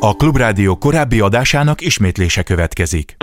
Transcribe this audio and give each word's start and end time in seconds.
A 0.00 0.16
Klubrádió 0.16 0.76
korábbi 0.76 1.20
adásának 1.20 1.80
ismétlése 1.80 2.42
következik. 2.42 3.16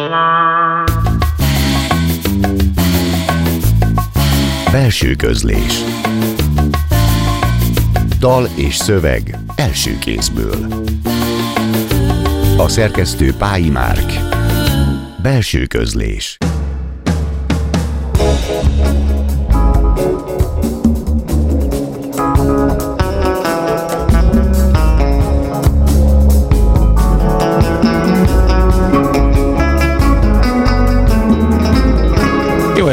Belső 4.71 5.16
közlés. 5.16 5.83
Dal 8.20 8.48
és 8.55 8.75
szöveg 8.75 9.38
első 9.55 9.98
kézből. 9.98 10.68
A 12.57 12.67
szerkesztő 12.67 13.33
Pályi 13.33 13.69
Márk. 13.69 14.11
Belső 15.21 15.65
közlés 15.65 16.37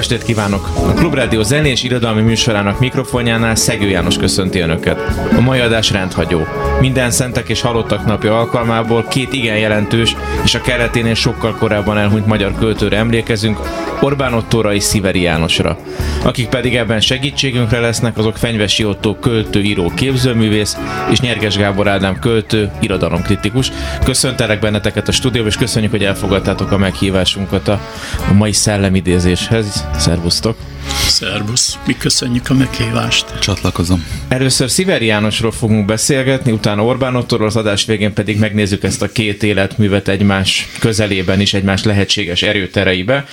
estét 0.02 0.23
kívánok! 0.23 0.69
A 0.74 0.92
Klubrádió 0.92 1.42
zenés 1.42 1.83
irodalmi 1.83 2.23
műsorának 2.23 2.79
mikrofonjánál 2.79 3.55
Szegő 3.55 3.88
János 3.88 4.16
köszönti 4.16 4.59
Önöket. 4.59 4.98
A 5.37 5.41
mai 5.41 5.60
adás 5.60 5.91
rendhagyó. 5.91 6.47
Minden 6.82 7.10
szentek 7.10 7.48
és 7.48 7.60
halottak 7.60 8.04
napja 8.04 8.38
alkalmából 8.38 9.04
két 9.09 9.32
igen 9.32 9.59
jelentős 9.59 10.16
és 10.45 10.54
a 10.54 10.60
keleténél 10.60 11.14
sokkal 11.14 11.54
korábban 11.54 11.98
elhunyt 11.98 12.27
magyar 12.27 12.54
költőre 12.59 12.96
emlékezünk, 12.96 13.59
Orbán 14.00 14.34
Ottóra 14.34 14.74
és 14.74 14.82
Sziveri 14.82 15.20
Jánosra. 15.20 15.78
Akik 16.24 16.48
pedig 16.48 16.76
ebben 16.76 17.00
segítségünkre 17.00 17.80
lesznek, 17.80 18.18
azok 18.18 18.37
Fenyvesi 18.37 18.84
Ottó 18.84 19.14
költő, 19.14 19.60
író, 19.60 19.92
képzőművész 19.95 20.76
és 21.10 21.20
Nyerges 21.20 21.56
Gábor 21.56 21.88
Ádám 21.88 22.18
költő, 22.18 22.70
irodalomkritikus. 22.80 23.73
Köszöntelek 24.04 24.60
benneteket 24.60 25.09
a 25.09 25.12
stúdióban, 25.12 25.51
és 25.51 25.56
köszönjük, 25.56 25.90
hogy 25.90 26.04
elfogadtátok 26.04 26.70
a 26.70 26.78
meghívásunkat 26.78 27.68
a, 27.68 27.80
mai 28.35 28.52
szellemidézéshez. 28.52 29.87
Szervusztok! 29.96 30.57
Szervusz, 30.88 31.79
mi 31.87 31.97
köszönjük 31.97 32.51
a 32.51 32.55
meghívást. 32.55 33.38
Csatlakozom. 33.38 34.07
Először 34.29 34.71
Sziveri 34.71 35.07
Jánosról 35.07 35.52
fogunk 35.52 35.87
beszélgetni, 35.87 36.52
utána 36.52 36.85
Orbán 36.85 37.16
Ottorról, 37.16 37.47
az 37.47 37.57
adás 37.57 37.85
végén 37.85 38.13
pedig 38.13 38.38
megnézzük 38.38 38.83
ezt 38.83 39.03
a 39.03 39.13
két 39.13 39.43
életművet 39.43 40.09
egymás 40.09 40.69
közelében 40.79 41.41
is, 41.41 41.55
egymás 41.55 41.85
lehetséges 41.85 42.43
erőtereibe. 42.43 43.27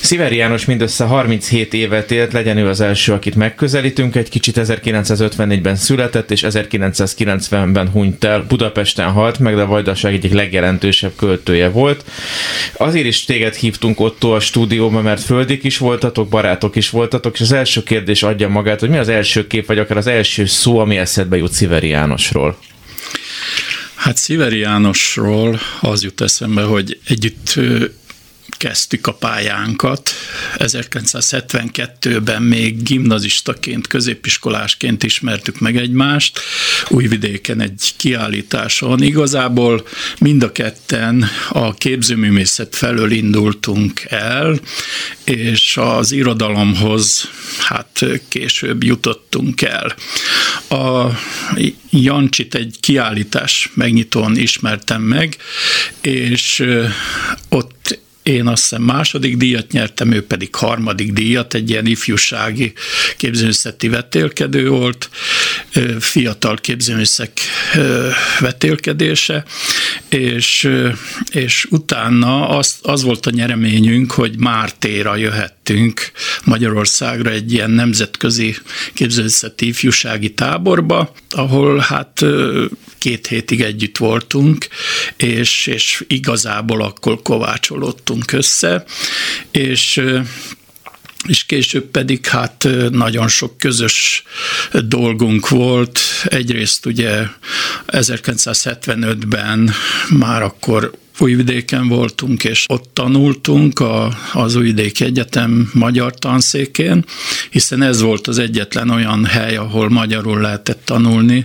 Sziveri 0.00 0.36
János 0.36 0.64
mindössze 0.64 1.04
37 1.04 1.74
évet 1.74 2.10
élt, 2.10 2.32
legyen 2.32 2.56
ő 2.56 2.68
az 2.68 2.80
első, 2.80 3.12
akit 3.12 3.34
megközelítünk, 3.34 4.16
egy 4.16 4.28
kicsit 4.28 4.60
1954-ben 4.60 5.76
született, 5.76 6.30
és 6.30 6.44
1990-ben 6.48 7.88
hunyt 7.90 8.24
el, 8.24 8.44
Budapesten 8.48 9.10
halt 9.10 9.38
meg, 9.38 9.54
de 9.54 9.62
a 9.62 9.66
Vajdaság 9.66 10.12
egyik 10.12 10.32
legjelentősebb 10.32 11.12
költője 11.16 11.68
volt. 11.68 12.04
Azért 12.76 13.06
is 13.06 13.24
téged 13.24 13.54
hívtunk 13.54 14.00
ott 14.00 14.24
a 14.24 14.40
stúdióba, 14.40 15.00
mert 15.00 15.22
földik 15.22 15.64
is 15.64 15.78
voltatok, 15.78 16.28
barátok 16.28 16.76
is 16.76 16.83
voltatok, 16.90 17.34
és 17.34 17.40
az 17.40 17.52
első 17.52 17.82
kérdés 17.82 18.22
adja 18.22 18.48
magát, 18.48 18.80
hogy 18.80 18.88
mi 18.88 18.98
az 18.98 19.08
első 19.08 19.46
kép, 19.46 19.66
vagy 19.66 19.78
akár 19.78 19.96
az 19.96 20.06
első 20.06 20.46
szó, 20.46 20.78
ami 20.78 20.96
eszedbe 20.96 21.36
jut 21.36 21.52
Sziveri 21.52 21.88
Jánosról? 21.88 22.58
Hát 23.94 24.16
Sziveri 24.16 24.58
Jánosról 24.58 25.60
az 25.80 26.02
jut 26.02 26.20
eszembe, 26.20 26.62
hogy 26.62 26.98
együtt 27.06 27.54
kezdtük 28.56 29.06
a 29.06 29.12
pályánkat. 29.12 30.10
1972-ben 30.56 32.42
még 32.42 32.82
gimnazistaként, 32.82 33.86
középiskolásként 33.86 35.02
ismertük 35.02 35.58
meg 35.58 35.76
egymást. 35.76 36.40
Újvidéken 36.88 37.60
egy 37.60 37.92
kiállításon. 37.96 39.02
Igazából 39.02 39.86
mind 40.18 40.42
a 40.42 40.52
ketten 40.52 41.28
a 41.48 41.74
képzőművészet 41.74 42.76
felől 42.76 43.10
indultunk 43.10 44.02
el, 44.08 44.60
és 45.24 45.76
az 45.76 46.12
irodalomhoz 46.12 47.28
hát 47.58 48.04
később 48.28 48.82
jutottunk 48.82 49.62
el. 49.62 49.94
A 50.68 51.10
Jancsit 51.90 52.54
egy 52.54 52.76
kiállítás 52.80 53.70
megnyitón 53.74 54.36
ismertem 54.36 55.02
meg, 55.02 55.36
és 56.00 56.64
ott 57.48 57.98
én 58.24 58.46
azt 58.46 58.62
hiszem 58.62 58.82
második 58.82 59.36
díjat 59.36 59.72
nyertem, 59.72 60.12
ő 60.12 60.26
pedig 60.26 60.54
harmadik 60.54 61.12
díjat, 61.12 61.54
egy 61.54 61.70
ilyen 61.70 61.86
ifjúsági 61.86 62.72
képzőművészeti 63.16 63.88
vetélkedő 63.88 64.68
volt, 64.68 65.08
fiatal 65.98 66.56
képzőművészek 66.56 67.30
vetélkedése, 68.38 69.44
és, 70.08 70.70
és 71.30 71.66
utána 71.70 72.48
az, 72.48 72.74
az 72.82 73.02
volt 73.02 73.26
a 73.26 73.30
nyereményünk, 73.30 74.12
hogy 74.12 74.38
Mártéra 74.38 75.16
jöhettünk 75.16 76.10
Magyarországra 76.44 77.30
egy 77.30 77.52
ilyen 77.52 77.70
nemzetközi 77.70 78.56
képzőművészeti 78.94 79.66
ifjúsági 79.66 80.34
táborba, 80.34 81.12
ahol 81.30 81.78
hát 81.78 82.24
két 82.98 83.26
hétig 83.26 83.60
együtt 83.60 83.96
voltunk, 83.96 84.66
és, 85.16 85.66
és 85.66 86.04
igazából 86.08 86.82
akkor 86.82 87.22
kovácsolódtunk 87.22 88.13
össze, 88.32 88.84
és 89.50 90.02
és 91.26 91.44
később 91.44 91.84
pedig 91.84 92.26
hát 92.26 92.68
nagyon 92.90 93.28
sok 93.28 93.58
közös 93.58 94.22
dolgunk 94.72 95.48
volt. 95.48 96.00
Egyrészt 96.24 96.86
ugye 96.86 97.22
1975-ben 97.86 99.70
már 100.10 100.42
akkor 100.42 100.92
Újvidéken 101.18 101.88
voltunk, 101.88 102.44
és 102.44 102.64
ott 102.68 102.90
tanultunk 102.92 103.80
a, 103.80 104.16
az 104.32 104.54
Újvidéki 104.54 105.04
Egyetem 105.04 105.70
magyar 105.72 106.14
tanszékén, 106.14 107.04
hiszen 107.50 107.82
ez 107.82 108.00
volt 108.00 108.26
az 108.26 108.38
egyetlen 108.38 108.90
olyan 108.90 109.24
hely, 109.24 109.56
ahol 109.56 109.88
magyarul 109.88 110.40
lehetett 110.40 110.82
tanulni 110.84 111.44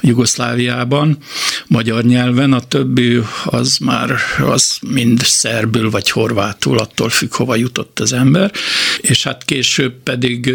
Jugoszláviában, 0.00 1.18
magyar 1.66 2.04
nyelven, 2.04 2.52
a 2.52 2.60
többi 2.60 3.20
az 3.44 3.76
már 3.76 4.16
az 4.38 4.78
mind 4.80 5.20
szerbül 5.20 5.90
vagy 5.90 6.10
horvátul, 6.10 6.78
attól 6.78 7.08
függ, 7.08 7.34
hova 7.34 7.56
jutott 7.56 8.00
az 8.00 8.12
ember, 8.12 8.52
és 9.00 9.22
hát 9.22 9.44
később 9.44 9.94
pedig 10.02 10.52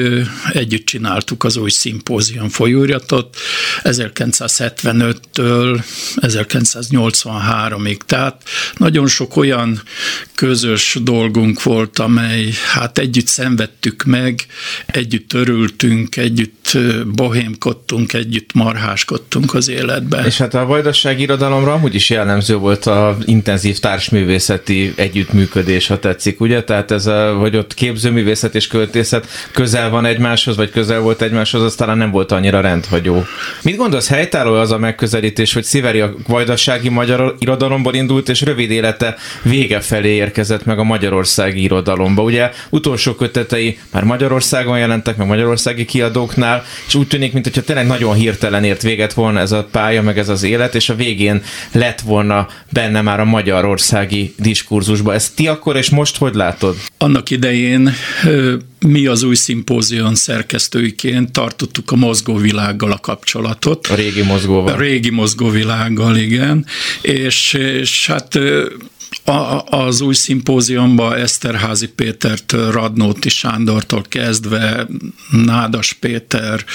együtt 0.54 0.86
csináltuk 0.86 1.44
az 1.44 1.58
új 1.58 1.70
szimpózium 1.70 2.50
folyóiratot. 2.50 3.38
1975-től 3.84 5.84
1983-ig, 6.16 7.98
tehát 8.06 8.44
nagyon 8.78 9.08
sok 9.08 9.36
olyan 9.36 9.82
közös 10.36 10.98
dolgunk 11.02 11.64
volt, 11.64 12.00
amely 12.00 12.50
hát 12.74 12.98
együtt 12.98 13.28
szenvedtük 13.28 14.04
meg, 14.04 14.46
együtt 14.86 15.34
örültünk, 15.34 16.18
együtt 16.18 16.78
bohémkodtunk, 17.06 18.14
együtt 18.14 18.54
marháskodtunk 18.54 19.54
az 19.54 19.70
életben. 19.70 20.26
És 20.26 20.38
hát 20.38 20.54
a 20.54 20.66
vajdaság 20.66 21.20
irodalomra 21.20 21.74
amúgy 21.74 21.96
is 21.96 22.10
jellemző 22.10 22.56
volt 22.56 22.86
a 22.86 23.18
intenzív 23.26 23.80
társművészeti 23.80 24.94
együttműködés, 24.96 25.88
ha 25.88 26.00
tetszik, 26.00 26.40
ugye? 26.40 26.64
Tehát 26.64 26.92
ez, 26.92 27.06
a, 27.06 27.34
hogy 27.34 27.56
ott 27.56 27.74
képzőművészet 27.74 28.56
és 28.56 28.68
költészet 28.68 29.28
közel 29.52 29.90
van 29.90 30.06
egymáshoz, 30.06 30.56
vagy 30.56 30.70
közel 30.70 31.00
volt 31.00 31.22
egymáshoz, 31.22 31.62
az 31.62 31.76
talán 31.76 31.98
nem 31.98 32.12
volt 32.12 32.32
annyira 32.32 32.62
rendhagyó. 32.62 33.26
Mit 33.62 33.76
gondolsz, 33.76 34.08
helytálló 34.08 34.54
az 34.54 34.72
a 34.72 34.78
megközelítés, 34.78 35.54
hogy 35.54 35.64
Sziveri 35.64 36.00
a 36.00 36.14
vajdasági 36.28 36.90
magyar 36.90 37.36
irodalomból 37.40 37.94
indult, 37.94 38.30
és 38.30 38.41
rövid 38.42 38.72
élete 38.72 39.16
vége 39.44 39.80
felé 39.80 40.10
érkezett 40.10 40.66
meg 40.66 40.80
a 40.80 40.84
magyarországi 40.84 41.62
irodalomba. 41.62 42.24
Ugye 42.24 42.52
utolsó 42.70 43.14
kötetei 43.14 43.78
már 43.92 44.04
Magyarországon 44.04 44.78
jelentek, 44.78 45.18
meg 45.18 45.28
magyarországi 45.28 45.86
kiadóknál, 45.86 46.64
és 46.88 46.96
úgy 46.96 47.08
tűnik, 47.08 47.34
mintha 47.34 47.62
tényleg 47.62 47.88
nagyon 47.88 48.14
hirtelen 48.14 48.64
ért 48.64 48.82
véget 48.82 49.14
volna 49.14 49.40
ez 49.40 49.52
a 49.52 49.68
pálya, 49.72 50.02
meg 50.02 50.18
ez 50.18 50.30
az 50.30 50.44
élet, 50.44 50.76
és 50.76 50.90
a 50.90 50.96
végén 50.96 51.44
lett 51.72 52.02
volna 52.02 52.48
benne 52.70 53.02
már 53.02 53.20
a 53.20 53.26
magyarországi 53.26 54.34
diskurzusba. 54.38 55.14
Ezt 55.14 55.36
ti 55.36 55.48
akkor 55.48 55.76
és 55.76 55.90
most 55.90 56.18
hogy 56.18 56.36
látod? 56.36 56.76
Annak 56.98 57.30
idején 57.30 57.94
mi 58.88 59.06
az 59.06 59.24
új 59.24 59.36
szimpózion 59.36 60.16
szerkesztőiként 60.16 61.32
tartottuk 61.32 61.92
a 61.92 61.96
mozgóvilággal 61.96 62.92
a 62.92 62.98
kapcsolatot. 62.98 63.88
A 63.88 63.96
régi 63.96 64.22
mozgóval. 64.22 64.74
A 64.74 64.78
régi 64.78 65.10
mozgóvilággal, 65.10 66.18
igen. 66.18 66.66
És, 67.02 67.54
és 67.54 68.08
hát 68.08 68.40
a, 69.24 69.64
az 69.66 70.02
új 70.02 70.14
szimpóziumban 70.14 71.14
Eszterházi 71.14 71.88
Pétertől, 71.88 72.72
Radnóti 72.72 73.30
Sándortól 73.30 74.04
kezdve, 74.10 74.88
Nádas 75.32 75.94
Péter, 75.94 76.66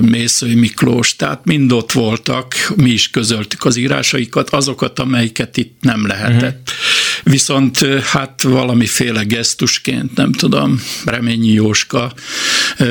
Mészői 0.00 0.54
Miklós, 0.54 1.16
tehát 1.16 1.44
mind 1.44 1.72
ott 1.72 1.92
voltak, 1.92 2.54
mi 2.76 2.90
is 2.90 3.10
közöltük 3.10 3.64
az 3.64 3.76
írásaikat, 3.76 4.50
azokat, 4.50 4.98
amelyiket 4.98 5.56
itt 5.56 5.76
nem 5.80 6.06
lehetett. 6.06 6.60
Uh-huh 6.60 7.13
viszont 7.22 7.78
hát 8.02 8.42
valamiféle 8.42 9.22
gesztusként, 9.22 10.16
nem 10.16 10.32
tudom, 10.32 10.82
Reményi 11.04 11.52
Jóska 11.52 12.12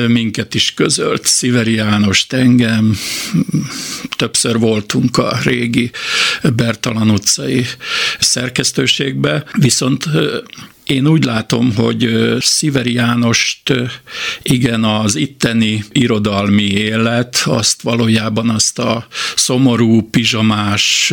minket 0.06 0.54
is 0.54 0.74
közölt, 0.74 1.26
Sziveri 1.26 1.74
János 1.74 2.26
engem, 2.28 2.98
többször 4.16 4.58
voltunk 4.58 5.18
a 5.18 5.38
régi 5.42 5.90
Bertalan 6.56 7.10
utcai 7.10 7.66
szerkesztőségbe, 8.18 9.44
viszont 9.52 10.08
én 10.84 11.06
úgy 11.06 11.24
látom, 11.24 11.74
hogy 11.74 12.34
Sziveri 12.40 12.92
Jánost 12.92 13.72
igen, 14.42 14.84
az 14.84 15.16
itteni 15.16 15.84
irodalmi 15.92 16.62
élet, 16.62 17.42
azt 17.44 17.82
valójában 17.82 18.50
azt 18.50 18.78
a 18.78 19.06
szomorú, 19.36 20.08
pizsamás, 20.10 21.12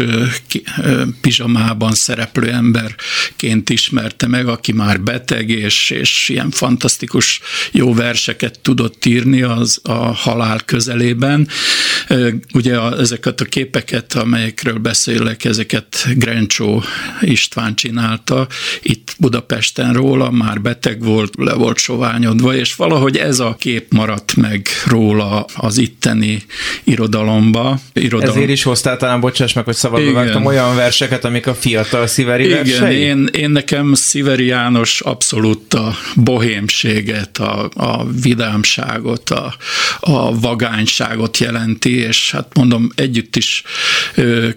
pizsamában 1.21 1.93
szereplő 1.93 2.51
emberként 2.51 3.69
ismerte 3.69 4.27
meg, 4.27 4.47
aki 4.47 4.71
már 4.71 5.01
beteg, 5.01 5.49
és, 5.49 5.89
és 5.89 6.29
ilyen 6.29 6.51
fantasztikus 6.51 7.41
jó 7.71 7.93
verseket 7.93 8.59
tudott 8.59 9.05
írni 9.05 9.41
az 9.41 9.79
a 9.83 10.13
halál 10.13 10.59
közelében. 10.65 11.47
Ugye 12.53 12.77
a, 12.77 12.99
ezeket 12.99 13.41
a 13.41 13.45
képeket, 13.45 14.13
amelyekről 14.13 14.77
beszélek, 14.77 15.45
ezeket 15.45 16.07
Grencsó 16.15 16.83
István 17.21 17.75
csinálta, 17.75 18.47
itt 18.81 19.15
Budapest 19.17 19.60
Budapesten 19.61 19.93
róla, 19.93 20.31
már 20.31 20.61
beteg 20.61 21.03
volt, 21.03 21.33
le 21.37 21.53
volt 21.53 21.77
soványodva, 21.77 22.55
és 22.55 22.75
valahogy 22.75 23.17
ez 23.17 23.39
a 23.39 23.55
kép 23.59 23.93
maradt 23.93 24.35
meg 24.35 24.67
róla 24.85 25.45
az 25.55 25.77
itteni 25.77 26.43
irodalomba. 26.83 27.79
Irodalom. 27.93 28.35
Ezért 28.35 28.49
is 28.49 28.63
hoztál 28.63 28.97
talán, 28.97 29.19
bocsáss 29.19 29.53
meg, 29.53 29.65
hogy 29.65 29.75
szabadba 29.75 30.11
vágtam 30.11 30.45
olyan 30.45 30.75
verseket, 30.75 31.25
amik 31.25 31.47
a 31.47 31.53
fiatal 31.53 32.07
Sziveri 32.07 32.45
Igen, 32.45 32.57
versei? 32.57 32.97
én, 32.97 33.29
én 33.31 33.49
nekem 33.49 33.93
Sziveri 33.93 34.45
János 34.45 35.01
abszolút 35.01 35.73
a 35.73 35.95
bohémséget, 36.15 37.37
a, 37.37 37.69
a 37.73 38.05
vidámságot, 38.21 39.29
a, 39.29 39.55
a 39.99 40.39
vagányságot 40.39 41.37
jelenti, 41.37 41.97
és 41.97 42.31
hát 42.31 42.47
mondom, 42.53 42.91
együtt 42.95 43.35
is 43.35 43.63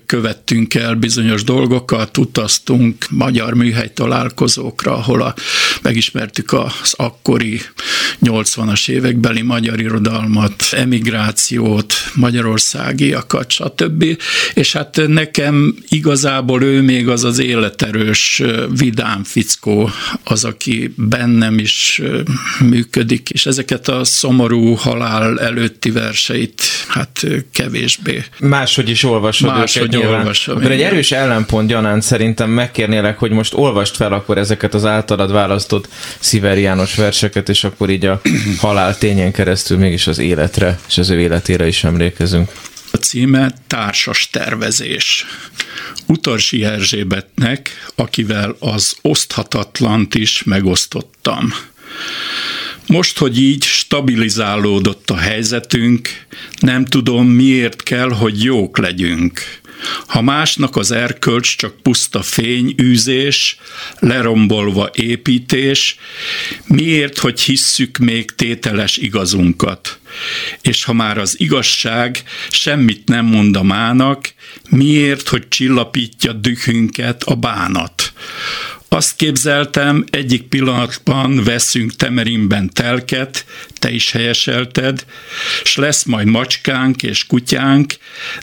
követtünk 0.06 0.74
el 0.74 0.94
bizonyos 0.94 1.44
dolgokat, 1.44 2.18
utaztunk 2.18 3.06
magyar 3.10 3.54
műhely 3.54 3.90
találkozókra, 3.94 4.93
ahol 4.94 5.22
a, 5.22 5.34
megismertük 5.82 6.52
az 6.52 6.94
akkori 6.96 7.60
80-as 8.22 8.88
évekbeli 8.88 9.42
magyar 9.42 9.80
irodalmat, 9.80 10.64
emigrációt, 10.70 11.94
magyarországiakat, 12.14 13.50
stb. 13.50 14.04
És 14.54 14.72
hát 14.72 15.00
nekem 15.06 15.74
igazából 15.88 16.62
ő 16.62 16.82
még 16.82 17.08
az 17.08 17.24
az 17.24 17.38
életerős, 17.38 18.42
vidám 18.78 19.24
fickó, 19.24 19.90
az, 20.24 20.44
aki 20.44 20.94
bennem 20.96 21.58
is 21.58 22.02
működik, 22.60 23.30
és 23.30 23.46
ezeket 23.46 23.88
a 23.88 24.04
szomorú 24.04 24.74
halál 24.74 25.40
előtti 25.40 25.90
verseit 25.90 26.62
hát 26.88 27.26
kevésbé. 27.52 28.24
Máshogy 28.38 28.88
is 28.88 29.04
olvasod 29.04 29.50
Máshogy 29.50 29.94
őket 29.94 30.10
olvasom. 30.10 30.56
Akkor 30.56 30.70
egy 30.70 30.82
erős 30.82 31.12
ellenpont 31.12 31.68
gyanánt 31.68 32.02
szerintem 32.02 32.50
megkérnélek, 32.50 33.18
hogy 33.18 33.30
most 33.30 33.54
olvast 33.54 33.96
fel 33.96 34.12
akkor 34.12 34.38
ezeket 34.38 34.74
az 34.74 34.83
az 34.84 34.90
általad 34.90 35.32
választott 35.32 35.88
Sziveri 36.18 36.60
János 36.60 36.94
verseket, 36.94 37.48
és 37.48 37.64
akkor 37.64 37.90
így 37.90 38.06
a 38.06 38.20
halál 38.58 38.98
tényen 38.98 39.32
keresztül 39.32 39.78
mégis 39.78 40.06
az 40.06 40.18
életre 40.18 40.78
és 40.88 40.98
az 40.98 41.10
ő 41.10 41.20
életére 41.20 41.66
is 41.66 41.84
emlékezünk. 41.84 42.50
A 42.90 42.96
címe 42.96 43.52
Társas 43.66 44.28
tervezés. 44.30 45.26
Utarsi 46.06 46.64
Erzsébetnek, 46.64 47.70
akivel 47.94 48.56
az 48.58 48.96
oszthatatlant 49.02 50.14
is 50.14 50.42
megosztottam. 50.42 51.54
Most, 52.86 53.18
hogy 53.18 53.40
így 53.40 53.62
stabilizálódott 53.62 55.10
a 55.10 55.16
helyzetünk, 55.16 56.08
nem 56.58 56.84
tudom, 56.84 57.26
miért 57.26 57.82
kell, 57.82 58.08
hogy 58.08 58.42
jók 58.42 58.78
legyünk. 58.78 59.40
Ha 60.06 60.22
másnak 60.22 60.76
az 60.76 60.90
erkölcs 60.90 61.56
csak 61.56 61.82
puszta 61.82 62.22
fényűzés, 62.22 63.56
lerombolva 63.98 64.90
építés, 64.92 65.96
miért, 66.66 67.18
hogy 67.18 67.40
hisszük 67.40 67.98
még 67.98 68.34
tételes 68.34 68.96
igazunkat? 68.96 69.98
És 70.60 70.84
ha 70.84 70.92
már 70.92 71.18
az 71.18 71.40
igazság 71.40 72.22
semmit 72.50 73.08
nem 73.08 73.24
mond 73.24 73.56
a 73.56 73.62
mának, 73.62 74.34
miért, 74.68 75.28
hogy 75.28 75.48
csillapítja 75.48 76.32
dühünket 76.32 77.22
a 77.22 77.34
bánat? 77.34 78.12
Azt 78.94 79.16
képzeltem, 79.16 80.04
egyik 80.10 80.42
pillanatban 80.42 81.44
veszünk 81.44 81.96
Temerimben 81.96 82.70
telket, 82.72 83.44
te 83.78 83.90
is 83.90 84.10
helyeselted, 84.10 85.04
s 85.64 85.76
lesz 85.76 86.04
majd 86.04 86.26
macskánk 86.26 87.02
és 87.02 87.26
kutyánk, 87.26 87.94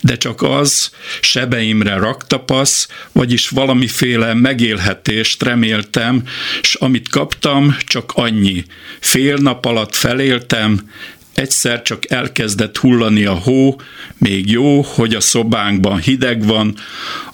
de 0.01 0.17
csak 0.17 0.41
az 0.41 0.91
sebeimre 1.21 1.95
raktapasz, 1.95 2.87
vagyis 3.11 3.49
valamiféle 3.49 4.33
megélhetést 4.33 5.43
reméltem, 5.43 6.23
s 6.61 6.73
amit 6.73 7.09
kaptam, 7.09 7.77
csak 7.85 8.11
annyi. 8.15 8.65
Fél 8.99 9.35
nap 9.35 9.65
alatt 9.65 9.95
feléltem, 9.95 10.89
egyszer 11.33 11.81
csak 11.81 12.11
elkezdett 12.11 12.77
hullani 12.77 13.25
a 13.25 13.33
hó, 13.33 13.81
még 14.17 14.49
jó, 14.49 14.81
hogy 14.81 15.15
a 15.15 15.21
szobánkban 15.21 15.99
hideg 15.99 16.45
van, 16.45 16.75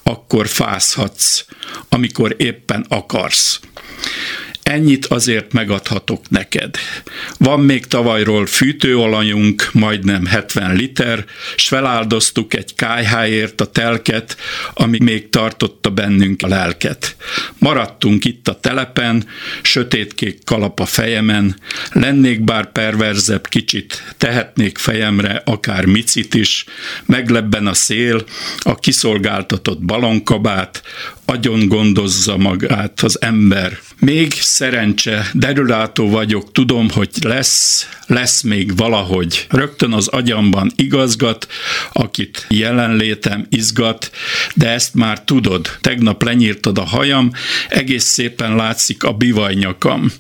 akkor 0.04 0.48
fázhatsz, 0.48 1.46
amikor 1.90 2.36
éppen 2.38 2.86
akarsz. 2.90 3.60
Ennyit 4.68 5.06
azért 5.06 5.54
megadhatok 5.54 6.30
neked. 6.30 6.76
Van 7.38 7.60
még 7.60 7.86
tavalyról 7.86 8.46
fűtőolajunk, 8.46 9.70
majdnem 9.72 10.26
70 10.26 10.76
liter, 10.76 11.26
s 11.56 11.68
feláldoztuk 11.68 12.54
egy 12.54 12.76
kájháért 12.76 13.62
a 13.62 13.66
telket, 13.66 14.38
ami 14.74 14.98
még 15.00 15.30
tartotta 15.30 15.90
bennünk 15.90 16.42
a 16.42 16.48
lelket. 16.48 17.16
Maradtunk 17.58 18.26
itt 18.26 18.48
a 18.48 18.60
telepen, 18.60 19.26
sötétkék 19.62 20.44
kalap 20.44 20.80
a 20.80 20.86
fejemen, 20.86 21.56
lennék 21.92 22.44
bár 22.44 22.72
perverzebb 22.72 23.48
kicsit, 23.48 24.14
tehetnék 24.18 24.78
fejemre 24.78 25.42
akár 25.46 25.86
micit 25.86 26.34
is, 26.34 26.66
meglebben 27.06 27.68
a 27.68 27.74
szél, 27.74 28.24
a 28.60 28.76
kiszolgáltatott 28.76 29.82
balonkabát, 29.82 30.82
agyon 31.30 31.68
gondozza 31.68 32.38
magát 32.38 33.02
az 33.02 33.22
ember. 33.22 33.80
Még 34.00 34.34
szerencse, 34.34 35.30
derülátó 35.34 36.10
vagyok, 36.10 36.52
tudom, 36.52 36.90
hogy 36.90 37.10
lesz, 37.22 37.90
lesz 38.06 38.42
még 38.42 38.78
valahogy. 38.78 39.46
Rögtön 39.50 39.94
az 39.94 40.08
agyamban 40.08 40.72
igazgat, 40.76 41.48
akit 41.94 42.46
jelenlétem 42.50 43.46
izgat, 43.50 44.12
de 44.56 44.70
ezt 44.70 44.94
már 44.94 45.24
tudod. 45.24 45.78
Tegnap 45.82 46.24
lenyírtad 46.24 46.78
a 46.78 46.86
hajam, 46.86 47.32
egész 47.70 48.06
szépen 48.06 48.56
látszik 48.56 49.04
a 49.04 49.12
bivajnyakam. 49.12 50.12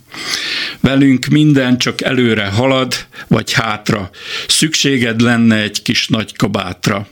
Velünk 0.79 1.25
minden 1.25 1.77
csak 1.77 2.01
előre 2.01 2.45
halad, 2.45 2.93
vagy 3.27 3.51
hátra. 3.51 4.09
Szükséged 4.47 5.21
lenne 5.21 5.55
egy 5.55 5.81
kis 5.81 6.07
nagy 6.07 6.35
kabátra. 6.35 7.07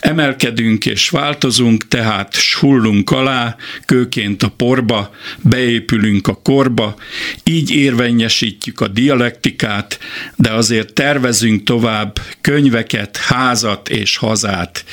Emelkedünk 0.00 0.86
és 0.86 1.08
változunk, 1.08 1.88
tehát 1.88 2.36
hullunk 2.60 3.10
alá, 3.10 3.56
kőként 3.84 4.42
a 4.42 4.48
porba, 4.48 5.10
beépülünk 5.42 6.28
a 6.28 6.34
korba, 6.42 6.96
így 7.44 7.70
érvényesítjük 7.70 8.80
a 8.80 8.88
dialektikát, 8.88 9.98
de 10.36 10.52
azért 10.52 10.92
tervezünk 10.92 11.64
tovább 11.64 12.18
könyveket, 12.40 13.16
házat 13.16 13.88
és 13.88 14.16
hazát. 14.16 14.84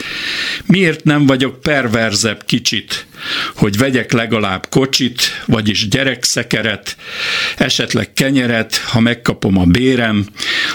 Miért 0.66 1.04
nem 1.04 1.26
vagyok 1.26 1.62
perverzebb 1.62 2.44
kicsit, 2.46 3.08
hogy 3.56 3.78
vegyek 3.78 4.12
legalább 4.12 4.68
kocsit, 4.70 5.22
vagyis 5.46 5.88
gyerekszekeret, 5.88 6.98
esetleg 7.58 8.14
kenyeret, 8.14 8.76
ha 8.78 9.00
megkapom 9.00 9.58
a 9.58 9.66
bérem, 9.66 10.26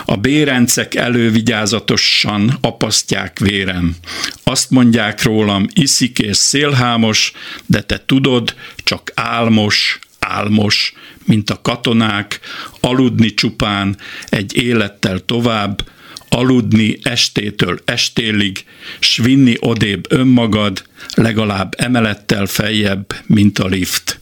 a 0.05 0.17
bérencek 0.17 0.95
elővigyázatosan 0.95 2.59
apasztják 2.61 3.39
vérem. 3.39 3.97
Azt 4.45 4.71
mondják 4.71 5.23
rólam, 5.23 5.67
iszik 5.73 6.19
és 6.19 6.37
szélhámos, 6.37 7.33
de 7.67 7.81
te 7.81 8.03
tudod, 8.07 8.55
csak 8.77 9.13
álmos, 9.15 9.99
álmos, 10.19 10.93
mint 11.25 11.51
a 11.51 11.61
katonák, 11.63 12.41
aludni 12.81 13.35
csupán 13.35 13.97
egy 14.29 14.57
élettel 14.57 15.19
tovább, 15.19 15.83
aludni 16.31 16.99
estétől 17.03 17.81
estélig, 17.85 18.65
s 18.99 19.17
vinni 19.17 19.55
odébb 19.59 20.13
önmagad, 20.13 20.83
legalább 21.15 21.75
emelettel 21.79 22.47
feljebb, 22.47 23.15
mint 23.27 23.59
a 23.59 23.67
lift. 23.67 24.21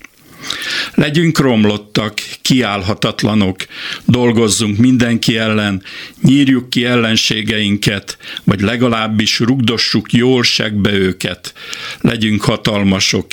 Legyünk 0.95 1.38
romlottak, 1.38 2.21
kiállhatatlanok, 2.43 3.57
dolgozzunk 4.05 4.79
mindenki 4.79 5.37
ellen, 5.37 5.83
nyírjuk 6.23 6.71
ki 6.71 6.85
ellenségeinket, 6.85 8.19
vagy 8.45 8.61
legalábbis 8.61 9.38
rugdossuk 9.38 10.12
jól 10.12 10.43
segbe 10.43 10.93
őket. 10.93 11.53
Legyünk 12.00 12.43
hatalmasok, 12.43 13.27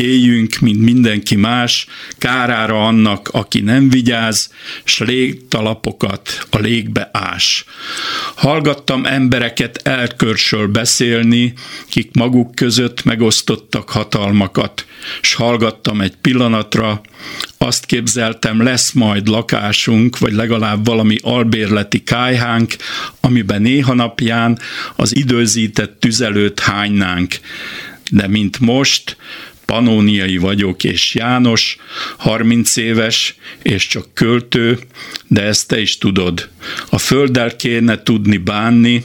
éljünk, 0.00 0.58
mint 0.58 0.80
mindenki 0.80 1.36
más, 1.36 1.86
kárára 2.18 2.86
annak, 2.86 3.28
aki 3.28 3.60
nem 3.60 3.90
vigyáz, 3.90 4.52
s 4.84 4.98
légtalapokat 4.98 6.46
a 6.50 6.58
légbe 6.58 7.10
ás. 7.12 7.64
Hallgattam 8.34 9.04
embereket 9.04 9.76
elkörsöl 9.76 10.66
beszélni, 10.66 11.52
kik 11.88 12.10
maguk 12.12 12.54
között 12.54 13.04
megosztottak 13.04 13.90
hatalmakat, 13.90 14.86
s 15.20 15.34
hallgattam 15.34 16.00
egy 16.00 16.16
pillanatra, 16.20 17.00
azt 17.58 17.86
képzeltem, 17.86 18.62
lesz 18.62 18.92
majd 18.92 19.28
lakásunk, 19.28 20.18
vagy 20.18 20.32
legalább 20.32 20.86
valami 20.86 21.16
albérleti 21.22 22.02
kájhánk, 22.02 22.76
amiben 23.20 23.62
néha 23.62 23.94
napján 23.94 24.58
az 24.96 25.16
időzített 25.16 26.00
tüzelőt 26.00 26.60
hánynánk. 26.60 27.34
De 28.10 28.28
mint 28.28 28.60
most, 28.60 29.16
Panóniai 29.72 30.36
vagyok, 30.36 30.84
és 30.84 31.14
János, 31.14 31.76
30 32.16 32.76
éves, 32.76 33.34
és 33.62 33.86
csak 33.86 34.14
költő, 34.14 34.78
de 35.26 35.42
ezt 35.42 35.68
te 35.68 35.80
is 35.80 35.98
tudod. 35.98 36.48
A 36.90 36.98
földdel 36.98 37.56
kéne 37.56 38.02
tudni 38.02 38.36
bánni, 38.36 39.04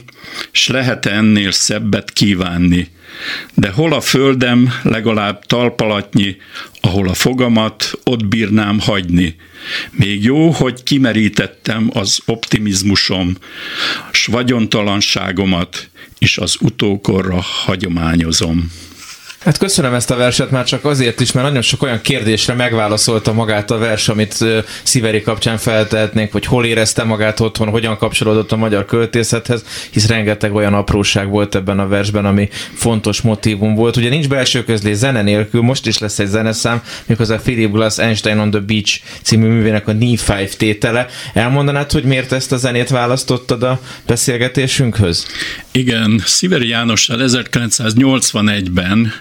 s 0.50 0.68
lehet 0.68 1.06
ennél 1.06 1.50
szebbet 1.50 2.12
kívánni. 2.12 2.88
De 3.54 3.70
hol 3.70 3.92
a 3.92 4.00
földem 4.00 4.72
legalább 4.82 5.44
talpalatnyi, 5.44 6.36
ahol 6.80 7.08
a 7.08 7.14
fogamat 7.14 7.92
ott 8.04 8.26
bírnám 8.26 8.80
hagyni. 8.80 9.36
Még 9.90 10.24
jó, 10.24 10.50
hogy 10.50 10.82
kimerítettem 10.82 11.90
az 11.92 12.20
optimizmusom, 12.26 13.36
s 14.12 14.26
vagyontalanságomat, 14.26 15.88
és 16.18 16.38
az 16.38 16.56
utókorra 16.60 17.40
hagyományozom. 17.40 18.72
Hát 19.44 19.58
köszönöm 19.58 19.94
ezt 19.94 20.10
a 20.10 20.16
verset 20.16 20.50
már 20.50 20.64
csak 20.64 20.84
azért 20.84 21.20
is, 21.20 21.32
mert 21.32 21.46
nagyon 21.46 21.62
sok 21.62 21.82
olyan 21.82 22.00
kérdésre 22.00 22.54
megválaszolta 22.54 23.32
magát 23.32 23.70
a 23.70 23.78
vers, 23.78 24.08
amit 24.08 24.44
Sziveri 24.82 25.22
kapcsán 25.22 25.58
feltehetnénk, 25.58 26.32
hogy 26.32 26.44
hol 26.44 26.64
érezte 26.64 27.04
magát 27.04 27.40
otthon, 27.40 27.68
hogyan 27.68 27.98
kapcsolódott 27.98 28.52
a 28.52 28.56
magyar 28.56 28.84
költészethez, 28.84 29.64
hisz 29.90 30.06
rengeteg 30.06 30.54
olyan 30.54 30.74
apróság 30.74 31.28
volt 31.28 31.54
ebben 31.54 31.78
a 31.78 31.88
versben, 31.88 32.24
ami 32.24 32.48
fontos 32.74 33.20
motivum 33.20 33.74
volt. 33.74 33.96
Ugye 33.96 34.08
nincs 34.08 34.28
belső 34.28 34.64
közlés 34.64 34.96
zene 34.96 35.22
nélkül, 35.22 35.62
most 35.62 35.86
is 35.86 35.98
lesz 35.98 36.18
egy 36.18 36.26
zeneszám, 36.26 36.82
a 37.18 37.24
Philip 37.24 37.72
Glass 37.72 37.98
Einstein 37.98 38.38
on 38.38 38.50
the 38.50 38.60
Beach 38.60 39.00
című 39.22 39.46
művének 39.46 39.88
a 39.88 39.92
Knee 39.92 40.16
Five 40.16 40.48
tétele. 40.56 41.06
Elmondanád, 41.34 41.92
hogy 41.92 42.04
miért 42.04 42.32
ezt 42.32 42.52
a 42.52 42.56
zenét 42.56 42.88
választottad 42.88 43.62
a 43.62 43.80
beszélgetésünkhöz? 44.06 45.26
Igen, 45.72 46.22
Sziveri 46.24 46.68
Jánossal 46.68 47.18
1981-ben 47.20 49.12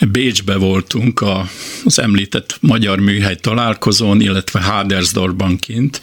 Bécsbe 0.00 0.56
voltunk 0.56 1.20
a, 1.20 1.48
az 1.84 1.98
említett 1.98 2.56
magyar 2.60 2.98
műhely 2.98 3.36
találkozón, 3.36 4.20
illetve 4.20 4.60
Hadersdorfban 4.60 5.56
kint, 5.56 6.00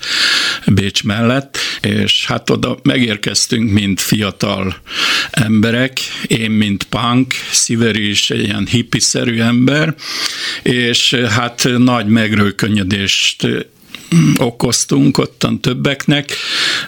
Bécs 0.65 1.03
mellett, 1.03 1.57
és 1.81 2.25
hát 2.25 2.49
oda 2.49 2.79
megérkeztünk, 2.83 3.71
mint 3.71 4.01
fiatal 4.01 4.75
emberek, 5.31 5.99
én, 6.27 6.51
mint 6.51 6.83
punk, 6.83 7.33
Sziveri 7.51 8.09
is 8.09 8.29
egy 8.29 8.43
ilyen 8.43 8.65
hippiszerű 8.65 9.39
ember, 9.39 9.95
és 10.63 11.13
hát 11.13 11.69
nagy 11.77 12.07
megrőkönyödést 12.07 13.47
okoztunk 14.37 15.17
ottan 15.17 15.59
többeknek. 15.59 16.35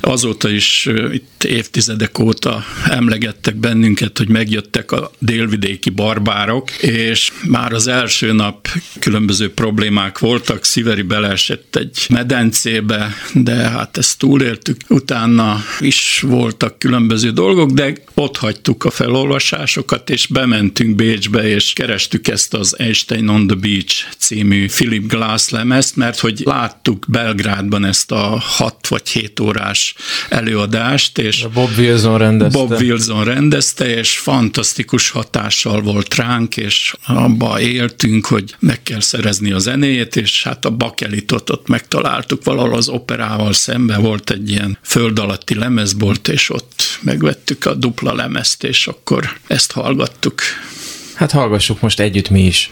Azóta 0.02 0.50
is 0.50 0.90
itt 1.12 1.44
évtizedek 1.44 2.20
óta 2.20 2.64
emlegettek 2.90 3.56
bennünket, 3.56 4.18
hogy 4.18 4.30
megjöttek 4.30 4.92
a 4.92 5.12
délvidéki 5.20 5.90
barbárok, 5.90 6.72
és 6.72 7.32
már 7.48 7.74
az 7.74 7.88
első 7.88 8.32
nap 8.32 8.68
különböző 9.00 9.54
problémák 9.54 10.20
voltak, 10.20 10.66
Sziveri 10.66 11.02
beleesett 11.02 11.76
egy 11.76 12.06
medencébe, 12.10 13.14
de 13.34 13.56
hát 13.56 13.98
ezt 13.98 14.18
túléltük. 14.18 14.78
Utána 14.88 15.64
is 15.80 16.24
voltak 16.28 16.80
különböző 16.80 17.32
dolgok, 17.32 17.72
de 17.72 17.94
ott 18.14 18.38
hagytuk 18.38 18.84
a 18.84 18.90
felolvasásokat, 18.90 20.10
és 20.10 20.28
bementünk 20.28 20.96
Bécsbe, 20.96 21.50
és 21.50 21.74
kerestük 21.74 22.28
ezt 22.28 22.54
az 22.54 22.76
Einstein 22.78 23.28
on 23.28 23.48
the 23.48 23.56
Beach 23.56 24.06
című 24.18 24.66
Philip 24.66 25.08
Glass 25.08 25.50
lemezt, 25.50 25.96
mert 25.96 26.20
hogy 26.20 26.42
láttuk 26.46 27.06
Belgrádban 27.14 27.86
ezt 27.86 28.12
a 28.12 28.40
6 28.40 28.88
vagy 28.88 29.10
7 29.10 29.40
órás 29.40 29.96
előadást, 30.30 31.18
és 31.18 31.46
Bob 31.54 31.78
Wilson 31.78 32.18
rendezte. 32.18 32.60
Bob 32.60 32.72
Wilson 32.82 33.24
rendezte, 33.24 33.96
és 33.96 34.18
fantasztikus 34.18 35.10
hatással 35.10 35.82
volt 35.82 36.16
ránk, 36.16 36.58
és 36.58 36.94
abba 37.06 37.60
éltünk, 37.60 38.26
hogy 38.26 38.56
meg 38.60 38.84
kell 38.84 39.02
szerezni 39.02 39.52
a 39.52 39.60
zenét, 39.60 40.16
és 40.16 40.44
hát 40.44 40.66
a 40.66 40.70
bakelitot 40.70 41.50
ott 41.50 41.68
megtaláltuk 41.68 42.44
valahol 42.44 42.76
az 42.76 42.90
operával 42.90 43.54
szembe 43.54 43.98
volt 43.98 44.30
egy 44.30 44.50
ilyen 44.50 44.78
föld 44.82 45.20
alatti 45.20 45.56
lemezbolt, 45.56 46.28
és 46.28 46.50
ott 46.50 46.84
megvettük 47.02 47.66
a 47.66 47.74
dupla 47.74 48.14
lemezt, 48.14 48.64
és 48.64 48.88
akkor 48.88 49.30
ezt 49.48 49.72
hallgattuk. 49.72 50.42
Hát 51.14 51.32
hallgassuk 51.32 51.82
most 51.82 52.00
együtt 52.00 52.30
mi 52.30 52.46
is. 52.46 52.72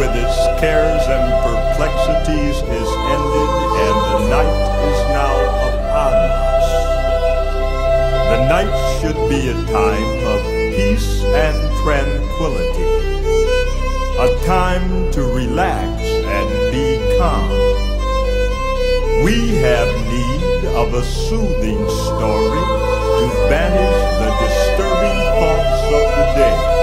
With 0.00 0.16
its 0.16 0.38
cares 0.58 1.04
and 1.08 1.28
perplexities 1.44 2.56
is 2.56 2.90
ended, 3.12 3.50
and 3.84 3.96
the 4.08 4.20
night 4.32 4.60
is 4.88 5.00
now 5.12 5.34
upon 5.60 6.14
us. 6.48 6.66
The 8.32 8.40
night 8.48 8.74
should 8.96 9.20
be 9.28 9.50
a 9.50 9.58
time 9.68 10.12
of 10.24 10.40
peace 10.72 11.22
and 11.44 11.58
tranquility, 11.84 12.88
a 14.24 14.28
time 14.46 15.12
to 15.12 15.22
relax 15.22 16.00
and 16.00 16.48
be 16.72 16.96
calm. 17.18 17.50
We 19.22 19.48
have 19.60 19.90
need 20.08 20.64
of 20.80 20.94
a 20.94 21.04
soothing 21.04 21.84
story 22.08 22.64
to 23.20 23.26
banish 23.52 24.00
the 24.20 24.30
disturbing 24.48 25.20
thoughts 25.36 25.82
of 25.92 26.06
the 26.16 26.40
day 26.40 26.79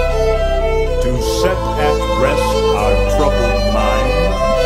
set 1.48 1.64
at 1.88 2.00
rest 2.22 2.56
our 2.82 2.96
troubled 3.16 3.66
minds 3.72 4.64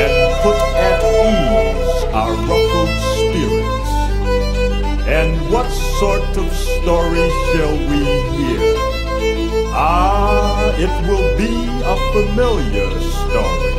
and 0.00 0.14
put 0.42 0.58
at 0.88 0.98
ease 1.26 1.98
our 2.20 2.34
ruffled 2.46 2.94
spirits. 3.18 3.92
And 5.18 5.30
what 5.50 5.68
sort 5.98 6.30
of 6.42 6.46
story 6.76 7.26
shall 7.48 7.76
we 7.90 8.00
hear? 8.36 8.62
Ah, 9.74 10.70
it 10.84 10.94
will 11.08 11.28
be 11.36 11.54
a 11.94 11.96
familiar 12.14 12.90
story. 13.18 13.74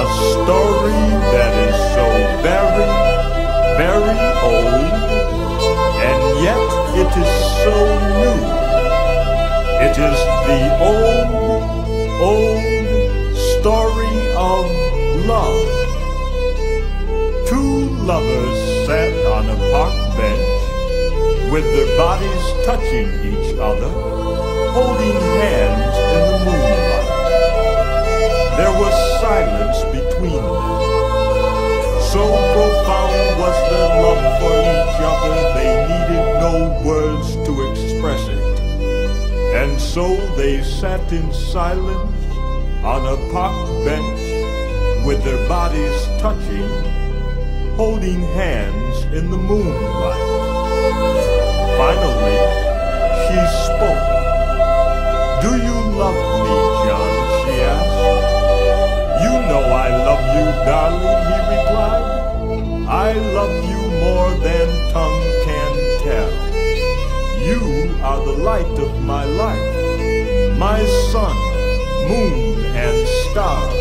A 0.00 0.04
story 0.32 1.02
that 1.34 1.52
is 1.68 1.76
so 1.96 2.06
very, 2.48 2.88
very 3.82 4.20
old, 4.48 4.92
and 6.08 6.22
yet 6.48 6.68
it 7.02 7.10
is 7.24 7.32
so 7.64 7.74
new. 8.22 8.49
It 9.82 9.96
is 9.96 10.20
the 10.46 10.60
old, 10.78 11.28
old 12.20 13.36
story 13.56 14.20
of 14.36 14.64
love. 15.24 15.64
Two 17.48 17.88
lovers 18.04 18.58
sat 18.86 19.12
on 19.32 19.48
a 19.48 19.56
park 19.72 19.96
bench 20.18 20.60
with 21.50 21.64
their 21.64 21.96
bodies 21.96 22.44
touching 22.66 23.08
each 23.24 23.56
other, 23.58 23.88
holding 24.76 25.16
hands 25.40 25.96
in 26.12 26.22
the 26.28 26.38
moonlight. 26.44 27.08
There 28.58 28.74
was 28.78 28.94
silence 29.22 29.80
between 29.96 30.42
them. 30.44 30.76
So 32.12 32.22
profound 32.52 33.40
was 33.40 33.56
their 33.70 33.88
love 34.04 34.24
for 34.40 34.56
each 34.60 34.98
other, 35.08 35.34
they 35.56 35.72
needed 35.88 36.26
no 36.38 36.52
words 36.84 37.28
to 37.46 37.52
express 37.72 38.28
it. 38.28 38.39
And 39.60 39.78
so 39.78 40.16
they 40.36 40.62
sat 40.62 41.12
in 41.12 41.30
silence 41.34 42.24
on 42.82 43.04
a 43.04 43.16
park 43.30 43.54
bench 43.84 45.04
with 45.04 45.22
their 45.22 45.46
bodies 45.48 46.00
touching, 46.18 46.70
holding 47.76 48.22
hands 48.40 49.04
in 49.12 49.30
the 49.30 49.36
moonlight. 49.36 50.28
Finally, 51.76 52.40
she 53.26 53.38
spoke. 53.68 54.08
Do 55.44 55.52
you 55.68 55.76
love 56.02 56.20
me, 56.46 56.56
John? 56.86 57.12
she 57.44 57.54
asked. 57.60 59.24
You 59.24 59.34
know 59.50 59.60
I 59.60 59.88
love 60.08 60.24
you, 60.36 60.46
darling, 60.64 61.20
he 61.28 61.38
replied. 61.52 62.06
I 62.88 63.12
love 63.36 63.56
you 63.68 63.82
more 64.00 64.30
than 64.40 64.92
tongue 64.94 65.39
light 68.42 68.78
of 68.78 69.02
my 69.04 69.24
life, 69.24 70.58
my 70.58 70.82
sun, 71.12 71.36
moon, 72.08 72.64
and 72.74 73.06
stars. 73.28 73.74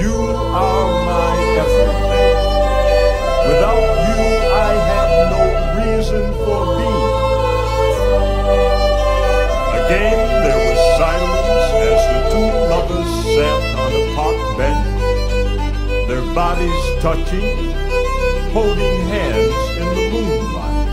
You 0.00 0.16
are 0.32 0.88
my 1.04 1.36
everything. 1.62 2.36
Without 3.48 3.84
you, 4.08 4.20
I 4.48 4.72
have 4.90 5.12
no 5.34 5.42
reason 5.76 6.24
for 6.44 6.60
being. 6.78 7.12
Again, 9.84 10.18
there 10.44 10.60
was 10.68 10.80
silence 10.96 11.68
as 11.92 12.02
the 12.12 12.20
two 12.32 12.50
lovers 12.72 13.12
sat 13.34 13.60
on 13.82 13.90
a 13.92 14.04
park 14.16 14.38
bench, 14.56 14.88
their 16.08 16.24
bodies 16.34 16.82
touching, 17.02 17.52
holding 18.56 18.98
hands 19.08 19.58
in 19.82 19.88
the 19.96 20.04
moonlight. 20.14 20.88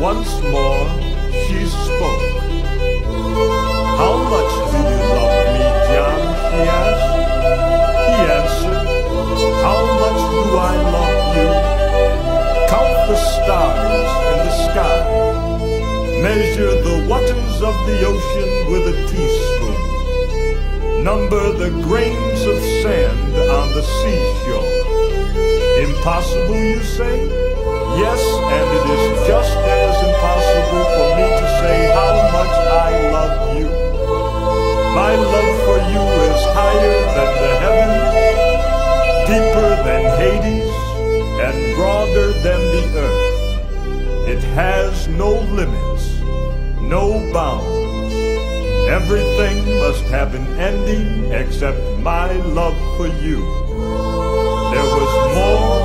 Once 0.00 0.32
more 0.44 1.07
How 3.98 4.14
much 4.30 4.52
do 4.70 4.78
you 4.78 4.98
love 5.18 5.34
me, 5.50 5.66
John? 5.90 6.20
she 6.46 6.60
asked. 6.78 7.10
He 8.06 8.14
answered, 8.38 8.86
How 9.66 9.80
much 10.02 10.20
do 10.30 10.42
I 10.54 10.74
love 10.94 11.26
you? 11.36 11.50
Count 12.70 12.98
the 13.08 13.16
stars 13.16 14.10
in 14.30 14.38
the 14.46 14.54
sky. 14.66 15.00
Measure 16.22 16.74
the 16.82 16.96
waters 17.08 17.56
of 17.62 17.74
the 17.86 17.98
ocean 18.06 18.50
with 18.70 18.84
a 18.86 18.96
teaspoon. 19.10 21.02
Number 21.02 21.52
the 21.52 21.70
grains 21.82 22.42
of 22.44 22.58
sand 22.82 23.34
on 23.34 23.72
the 23.74 23.82
seashore. 23.82 24.70
Impossible, 25.82 26.54
you 26.54 26.80
say? 26.82 27.47
Yes, 27.98 28.22
and 28.22 28.66
it 28.78 28.86
is 28.94 29.26
just 29.26 29.58
as 29.58 29.94
impossible 30.06 30.84
for 30.94 31.08
me 31.18 31.26
to 31.34 31.46
say 31.58 31.90
how 31.98 32.14
much 32.30 32.54
I 32.86 33.10
love 33.10 33.58
you. 33.58 33.68
My 34.94 35.16
love 35.16 35.54
for 35.66 35.78
you 35.90 36.04
is 36.30 36.40
higher 36.54 36.98
than 37.16 37.30
the 37.42 37.52
heavens, 37.64 38.10
deeper 39.26 39.70
than 39.82 40.02
Hades, 40.22 40.74
and 41.42 41.74
broader 41.74 42.28
than 42.46 42.60
the 42.74 42.84
earth. 43.02 44.28
It 44.28 44.44
has 44.54 45.08
no 45.08 45.30
limits, 45.58 46.20
no 46.80 47.32
bounds. 47.32 48.14
Everything 48.88 49.58
must 49.80 50.04
have 50.04 50.36
an 50.36 50.46
ending 50.56 51.32
except 51.32 51.82
my 51.98 52.30
love 52.58 52.78
for 52.96 53.08
you. 53.08 53.40
There 54.70 54.84
was 54.84 55.34
more 55.34 55.77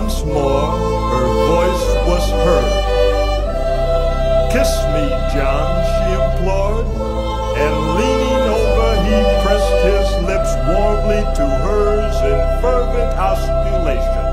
Once 0.00 0.24
more, 0.24 0.78
her 1.12 1.28
voice 1.52 1.84
was 2.08 2.30
heard. 2.30 2.72
Kiss 4.50 4.72
me, 4.96 5.04
John, 5.28 5.68
she 5.92 6.08
implored, 6.16 6.86
and 7.58 7.74
leaning 7.98 8.42
over, 8.48 8.90
he 9.04 9.16
pressed 9.44 9.76
his 9.84 10.08
lips 10.24 10.52
warmly 10.68 11.20
to 11.36 11.46
hers 11.64 12.16
in 12.22 12.40
fervent 12.62 13.12
osculation. 13.18 14.29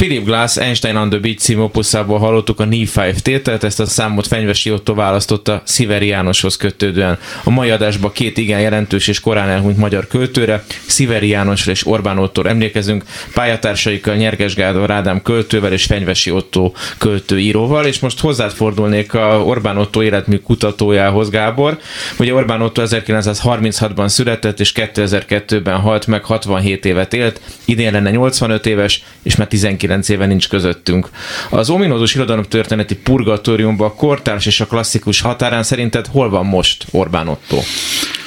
Philip 0.00 0.24
Glass 0.24 0.56
Einstein 0.56 0.96
on 0.96 1.10
the 1.10 1.18
Beach 1.18 1.38
című 1.38 1.60
opuszából 1.60 2.18
hallottuk 2.18 2.60
a 2.60 2.64
Ni 2.64 2.88
5 2.96 3.22
tételt, 3.22 3.64
ezt 3.64 3.80
a 3.80 3.86
számot 3.86 4.26
Fenyvesi 4.26 4.72
Otto 4.72 4.94
választotta 4.94 5.62
Sziveri 5.64 6.06
Jánoshoz 6.06 6.56
kötődően. 6.56 7.18
A 7.44 7.50
mai 7.50 7.70
adásban 7.70 8.12
két 8.12 8.38
igen 8.38 8.60
jelentős 8.60 9.08
és 9.08 9.20
korán 9.20 9.48
elhunyt 9.48 9.76
magyar 9.76 10.06
költőre, 10.06 10.64
Sziveri 10.86 11.28
Jánosra 11.28 11.72
és 11.72 11.86
Orbán 11.86 12.18
Ottóra 12.18 12.48
emlékezünk, 12.48 13.04
pályatársaikkal 13.34 14.14
Nyerges 14.14 14.54
Gádor 14.54 14.90
Ádám 14.90 15.22
költővel 15.22 15.72
és 15.72 15.84
Fenyvesi 15.84 16.30
Otto 16.30 16.72
költőíróval, 16.98 17.84
és 17.84 17.98
most 17.98 18.20
hozzád 18.20 18.52
fordulnék 18.52 19.14
a 19.14 19.42
Orbán 19.44 19.78
Otto 19.78 20.02
életmű 20.02 20.36
kutatójához, 20.36 21.30
Gábor. 21.30 21.78
Ugye 22.18 22.34
Orbán 22.34 22.62
Otto 22.62 22.82
1936-ban 22.84 24.08
született, 24.08 24.60
és 24.60 24.72
2002-ben 24.74 25.78
halt 25.80 26.06
meg, 26.06 26.24
67 26.24 26.84
évet 26.84 27.14
élt, 27.14 27.40
idén 27.64 27.92
lenne 27.92 28.10
85 28.10 28.66
éves, 28.66 29.02
és 29.22 29.36
már 29.36 29.48
19 29.48 29.88
éve 30.08 30.26
nincs 30.26 30.48
közöttünk. 30.48 31.08
Az 31.50 31.70
ominózus 31.70 32.14
irodalom 32.14 32.44
történeti 32.44 32.96
purgatóriumban 32.96 33.88
a 33.88 33.94
kortárs 33.94 34.46
és 34.46 34.60
a 34.60 34.66
klasszikus 34.66 35.20
határán 35.20 35.62
szerinted 35.62 36.06
hol 36.06 36.30
van 36.30 36.46
most 36.46 36.84
Orbán 36.90 37.28
Otto? 37.28 37.58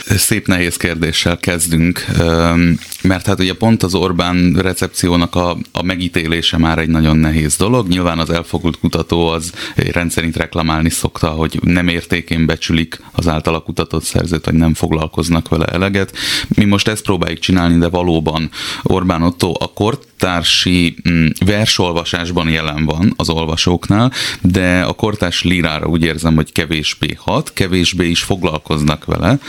Szép 0.05 0.47
nehéz 0.47 0.77
kérdéssel 0.77 1.37
kezdünk, 1.37 2.05
mert 3.01 3.25
hát 3.25 3.39
ugye 3.39 3.53
pont 3.53 3.83
az 3.83 3.95
Orbán 3.95 4.53
recepciónak 4.53 5.35
a, 5.35 5.57
a 5.71 5.83
megítélése 5.83 6.57
már 6.57 6.77
egy 6.77 6.89
nagyon 6.89 7.17
nehéz 7.17 7.55
dolog. 7.55 7.87
Nyilván 7.87 8.19
az 8.19 8.29
elfogult 8.29 8.79
kutató 8.79 9.27
az 9.27 9.51
rendszerint 9.75 10.37
reklamálni 10.37 10.89
szokta, 10.89 11.27
hogy 11.27 11.59
nem 11.61 11.87
értékén 11.87 12.45
becsülik 12.45 12.99
az 13.11 13.27
általa 13.27 13.59
kutatott 13.59 14.03
szerzőt, 14.03 14.45
vagy 14.45 14.53
nem 14.53 14.73
foglalkoznak 14.73 15.49
vele 15.49 15.65
eleget. 15.65 16.15
Mi 16.55 16.65
most 16.65 16.87
ezt 16.87 17.03
próbáljuk 17.03 17.39
csinálni, 17.39 17.77
de 17.77 17.87
valóban 17.87 18.49
Orbán 18.83 19.21
Otto 19.21 19.51
a 19.59 19.73
kortársi 19.73 20.95
mm, 21.09 21.27
versolvasásban 21.45 22.49
jelen 22.49 22.85
van 22.85 23.13
az 23.15 23.29
olvasóknál, 23.29 24.11
de 24.41 24.81
a 24.81 24.93
kortárs 24.93 25.43
lírára 25.43 25.87
úgy 25.87 26.03
érzem, 26.03 26.35
hogy 26.35 26.51
kevésbé 26.51 27.17
hat, 27.17 27.53
kevésbé 27.53 28.09
is 28.09 28.21
foglalkoznak 28.21 29.05
vele 29.05 29.39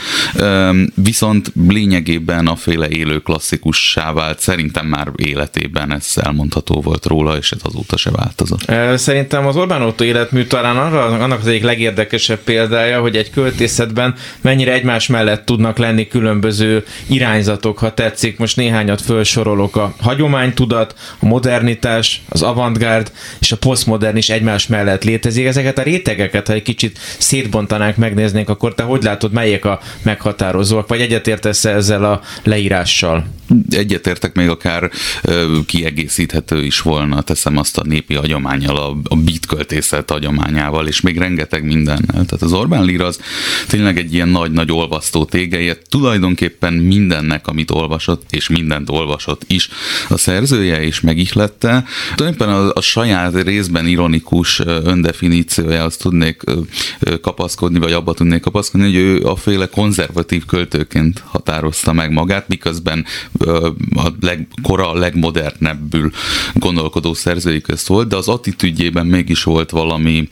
viszont 0.95 1.51
lényegében 1.67 2.47
a 2.47 2.55
féle 2.55 2.89
élő 2.89 3.19
klasszikussá 3.19 4.13
vált, 4.13 4.39
szerintem 4.39 4.85
már 4.85 5.11
életében 5.15 5.93
ez 5.93 6.11
elmondható 6.15 6.81
volt 6.81 7.05
róla, 7.05 7.37
és 7.37 7.51
ez 7.51 7.59
azóta 7.63 7.97
se 7.97 8.11
változott. 8.11 8.71
Szerintem 8.97 9.45
az 9.45 9.55
Orbán 9.55 9.81
Otto 9.81 10.03
életmű 10.03 10.43
talán 10.43 10.77
arra, 10.77 11.05
annak 11.05 11.39
az 11.39 11.47
egyik 11.47 11.63
legérdekesebb 11.63 12.39
példája, 12.39 13.01
hogy 13.01 13.15
egy 13.15 13.29
költészetben 13.29 14.15
mennyire 14.41 14.73
egymás 14.73 15.07
mellett 15.07 15.45
tudnak 15.45 15.77
lenni 15.77 16.07
különböző 16.07 16.85
irányzatok, 17.07 17.77
ha 17.77 17.93
tetszik. 17.93 18.37
Most 18.37 18.55
néhányat 18.55 19.01
felsorolok. 19.01 19.75
A 19.75 19.95
hagyománytudat, 19.99 20.95
a 21.19 21.25
modernitás, 21.25 22.21
az 22.29 22.41
avantgárd 22.41 23.11
és 23.39 23.51
a 23.51 23.57
posztmodern 23.57 24.17
is 24.17 24.29
egymás 24.29 24.67
mellett 24.67 25.03
létezik. 25.03 25.45
Ezeket 25.45 25.77
a 25.77 25.81
rétegeket, 25.81 26.47
ha 26.47 26.53
egy 26.53 26.61
kicsit 26.61 26.99
szétbontanánk, 27.17 27.95
megnéznénk, 27.95 28.49
akkor 28.49 28.73
te 28.73 28.83
hogy 28.83 29.03
látod, 29.03 29.31
melyek 29.31 29.65
a 29.65 29.79
meghatározó 30.01 30.33
meghatározóak, 30.35 30.87
vagy 30.87 31.01
egyetértesz 31.01 31.65
-e 31.65 31.69
ezzel 31.69 32.03
a 32.03 32.21
leírással? 32.43 33.25
Egyetértek 33.69 34.35
még 34.35 34.49
akár 34.49 34.91
kiegészíthető 35.65 36.63
is 36.63 36.81
volna, 36.81 37.21
teszem 37.21 37.57
azt 37.57 37.77
a 37.77 37.83
népi 37.85 38.13
hagyományjal, 38.13 38.77
a, 38.77 39.13
a 39.13 39.17
költészet 39.47 40.09
hagyományával, 40.09 40.87
és 40.87 41.01
még 41.01 41.17
rengeteg 41.17 41.63
mindennel. 41.63 42.25
Tehát 42.25 42.41
az 42.41 42.53
Orbán 42.53 42.83
Líra 42.83 43.05
az 43.05 43.19
tényleg 43.67 43.97
egy 43.97 44.13
ilyen 44.13 44.27
nagy-nagy 44.27 44.71
olvasztó 44.71 45.25
tégeje, 45.25 45.77
tulajdonképpen 45.89 46.73
mindennek, 46.73 47.47
amit 47.47 47.71
olvasott, 47.71 48.23
és 48.29 48.49
mindent 48.49 48.89
olvasott 48.89 49.41
is 49.47 49.69
a 50.09 50.17
szerzője, 50.17 50.81
és 50.81 51.01
megihlette. 51.01 51.83
Tulajdonképpen 52.15 52.55
a, 52.55 52.71
a 52.73 52.81
saját 52.81 53.43
részben 53.43 53.87
ironikus 53.87 54.59
öndefiníciójához 54.59 55.97
tudnék 55.97 56.43
kapaszkodni, 57.21 57.79
vagy 57.79 57.93
abba 57.93 58.13
tudnék 58.13 58.41
kapaszkodni, 58.41 58.85
hogy 58.87 58.95
ő 58.95 59.25
a 59.25 59.35
féle 59.35 59.67
konzervatív 59.67 60.24
költőként 60.47 61.23
határozta 61.25 61.93
meg 61.93 62.11
magát, 62.11 62.47
miközben 62.47 63.05
a 63.95 64.09
legkora, 64.19 64.93
legmodernebbül 64.93 66.11
gondolkodó 66.53 67.13
szerzői 67.13 67.61
közt 67.61 67.87
volt, 67.87 68.07
de 68.07 68.15
az 68.15 68.27
attitűdjében 68.27 69.05
mégis 69.05 69.43
volt 69.43 69.69
valami, 69.69 70.27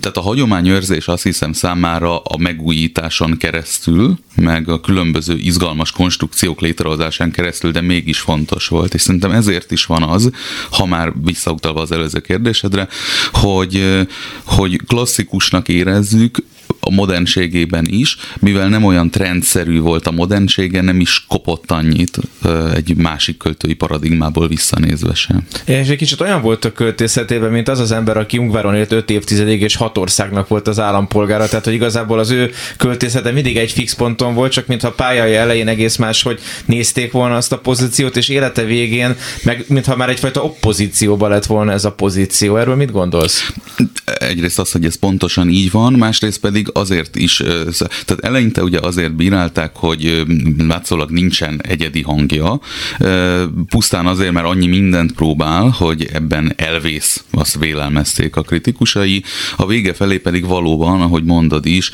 tehát 0.00 0.16
a 0.16 0.20
hagyományőrzés 0.20 1.08
azt 1.08 1.22
hiszem 1.22 1.52
számára 1.52 2.18
a 2.18 2.36
megújításon 2.38 3.36
keresztül, 3.36 4.18
meg 4.36 4.68
a 4.68 4.80
különböző 4.80 5.36
izgalmas 5.36 5.92
konstrukciók 5.92 6.60
létrehozásán 6.60 7.30
keresztül, 7.30 7.70
de 7.70 7.80
mégis 7.80 8.18
fontos 8.18 8.68
volt, 8.68 8.94
és 8.94 9.00
szerintem 9.00 9.30
ezért 9.30 9.70
is 9.70 9.84
van 9.84 10.02
az, 10.02 10.30
ha 10.70 10.86
már 10.86 11.12
visszautalva 11.24 11.80
az 11.80 11.92
előző 11.92 12.20
kérdésedre, 12.20 12.88
hogy, 13.32 14.06
hogy 14.44 14.80
klasszikusnak 14.86 15.68
érezzük, 15.68 16.38
a 16.80 16.90
modernségében 16.90 17.86
is, 17.88 18.16
mivel 18.40 18.68
nem 18.68 18.84
olyan 18.84 19.10
trendszerű 19.10 19.80
volt 19.80 20.06
a 20.06 20.10
modernsége, 20.10 20.80
nem 20.80 21.00
is 21.00 21.24
kopott 21.28 21.70
annyit 21.70 22.18
egy 22.74 22.96
másik 22.96 23.36
költői 23.36 23.74
paradigmából 23.74 24.48
visszanézve 24.48 25.14
sem. 25.14 25.46
És 25.64 25.88
egy 25.88 25.96
kicsit 25.96 26.20
olyan 26.20 26.42
volt 26.42 26.64
a 26.64 26.72
költészetében, 26.72 27.50
mint 27.50 27.68
az 27.68 27.78
az 27.78 27.92
ember, 27.92 28.16
aki 28.16 28.38
Ungváron 28.38 28.74
élt 28.74 28.92
5 28.92 29.10
évtizedig, 29.10 29.60
és 29.60 29.76
hat 29.76 29.98
országnak 29.98 30.48
volt 30.48 30.68
az 30.68 30.78
állampolgára, 30.78 31.48
tehát 31.48 31.64
hogy 31.64 31.74
igazából 31.74 32.18
az 32.18 32.30
ő 32.30 32.50
költészete 32.76 33.30
mindig 33.30 33.56
egy 33.56 33.72
fix 33.72 33.94
ponton 33.94 34.34
volt, 34.34 34.52
csak 34.52 34.66
mintha 34.66 34.92
pályája 34.92 35.40
elején 35.40 35.68
egész 35.68 35.96
más, 35.96 36.22
hogy 36.22 36.40
nézték 36.64 37.12
volna 37.12 37.36
azt 37.36 37.52
a 37.52 37.58
pozíciót, 37.58 38.16
és 38.16 38.28
élete 38.28 38.64
végén, 38.64 39.16
meg 39.42 39.64
mintha 39.68 39.96
már 39.96 40.08
egyfajta 40.08 40.42
oppozícióba 40.42 41.28
lett 41.28 41.46
volna 41.46 41.72
ez 41.72 41.84
a 41.84 41.92
pozíció. 41.92 42.56
Erről 42.56 42.76
mit 42.76 42.92
gondolsz? 42.92 43.52
Egyrészt 44.18 44.58
az, 44.58 44.72
hogy 44.72 44.84
ez 44.84 44.94
pontosan 44.94 45.48
így 45.48 45.70
van, 45.70 45.92
másrészt 45.92 46.40
pedig 46.40 46.68
azért 46.72 47.16
is, 47.16 47.36
tehát 48.04 48.18
eleinte 48.20 48.62
ugye 48.62 48.78
azért 48.78 49.14
bírálták, 49.14 49.70
hogy 49.74 50.24
látszólag 50.58 51.10
nincsen 51.10 51.60
egyedi 51.62 52.02
hangja, 52.02 52.60
pusztán 53.68 54.06
azért, 54.06 54.32
mert 54.32 54.46
annyi 54.46 54.66
mindent 54.66 55.12
próbál, 55.12 55.68
hogy 55.68 56.08
ebben 56.12 56.52
elvész, 56.56 57.24
azt 57.30 57.58
vélelmezték 57.58 58.36
a 58.36 58.42
kritikusai. 58.42 59.22
A 59.56 59.66
vége 59.66 59.92
felé 59.92 60.18
pedig 60.18 60.46
valóban, 60.46 61.00
ahogy 61.00 61.24
mondod 61.24 61.66
is, 61.66 61.90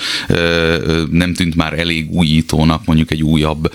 nem 1.11 1.35
tűnt 1.35 1.55
már 1.55 1.79
elég 1.79 2.11
újítónak 2.11 2.85
mondjuk 2.85 3.11
egy 3.11 3.23
újabb 3.23 3.73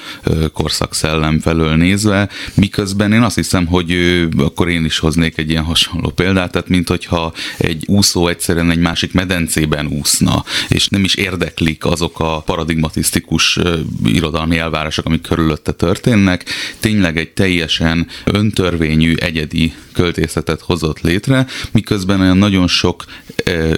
korszak 0.53 0.93
szellem 0.93 1.39
felől 1.39 1.75
nézve, 1.75 2.29
miközben 2.53 3.13
én 3.13 3.21
azt 3.21 3.35
hiszem, 3.35 3.65
hogy 3.65 3.97
akkor 4.37 4.69
én 4.69 4.85
is 4.85 4.99
hoznék 4.99 5.37
egy 5.37 5.49
ilyen 5.49 5.63
hasonló 5.63 6.09
példát, 6.09 6.51
tehát 6.51 6.69
mint 6.69 6.87
hogyha 6.87 7.33
egy 7.57 7.83
úszó 7.87 8.27
egyszerűen 8.31 8.71
egy 8.71 8.79
másik 8.79 9.13
medencében 9.13 9.87
úszna, 9.87 10.43
és 10.67 10.87
nem 10.87 11.03
is 11.03 11.15
érdeklik 11.15 11.85
azok 11.85 12.19
a 12.19 12.41
paradigmatisztikus 12.45 13.59
irodalmi 14.05 14.57
elvárások, 14.57 15.05
amik 15.05 15.21
körülötte 15.21 15.71
történnek. 15.71 16.45
Tényleg 16.79 17.17
egy 17.17 17.29
teljesen 17.29 18.07
öntörvényű, 18.25 19.15
egyedi 19.15 19.73
költészetet 19.93 20.61
hozott 20.61 21.01
létre, 21.01 21.45
miközben 21.71 22.19
olyan 22.19 22.37
nagyon 22.37 22.67
sok 22.67 23.05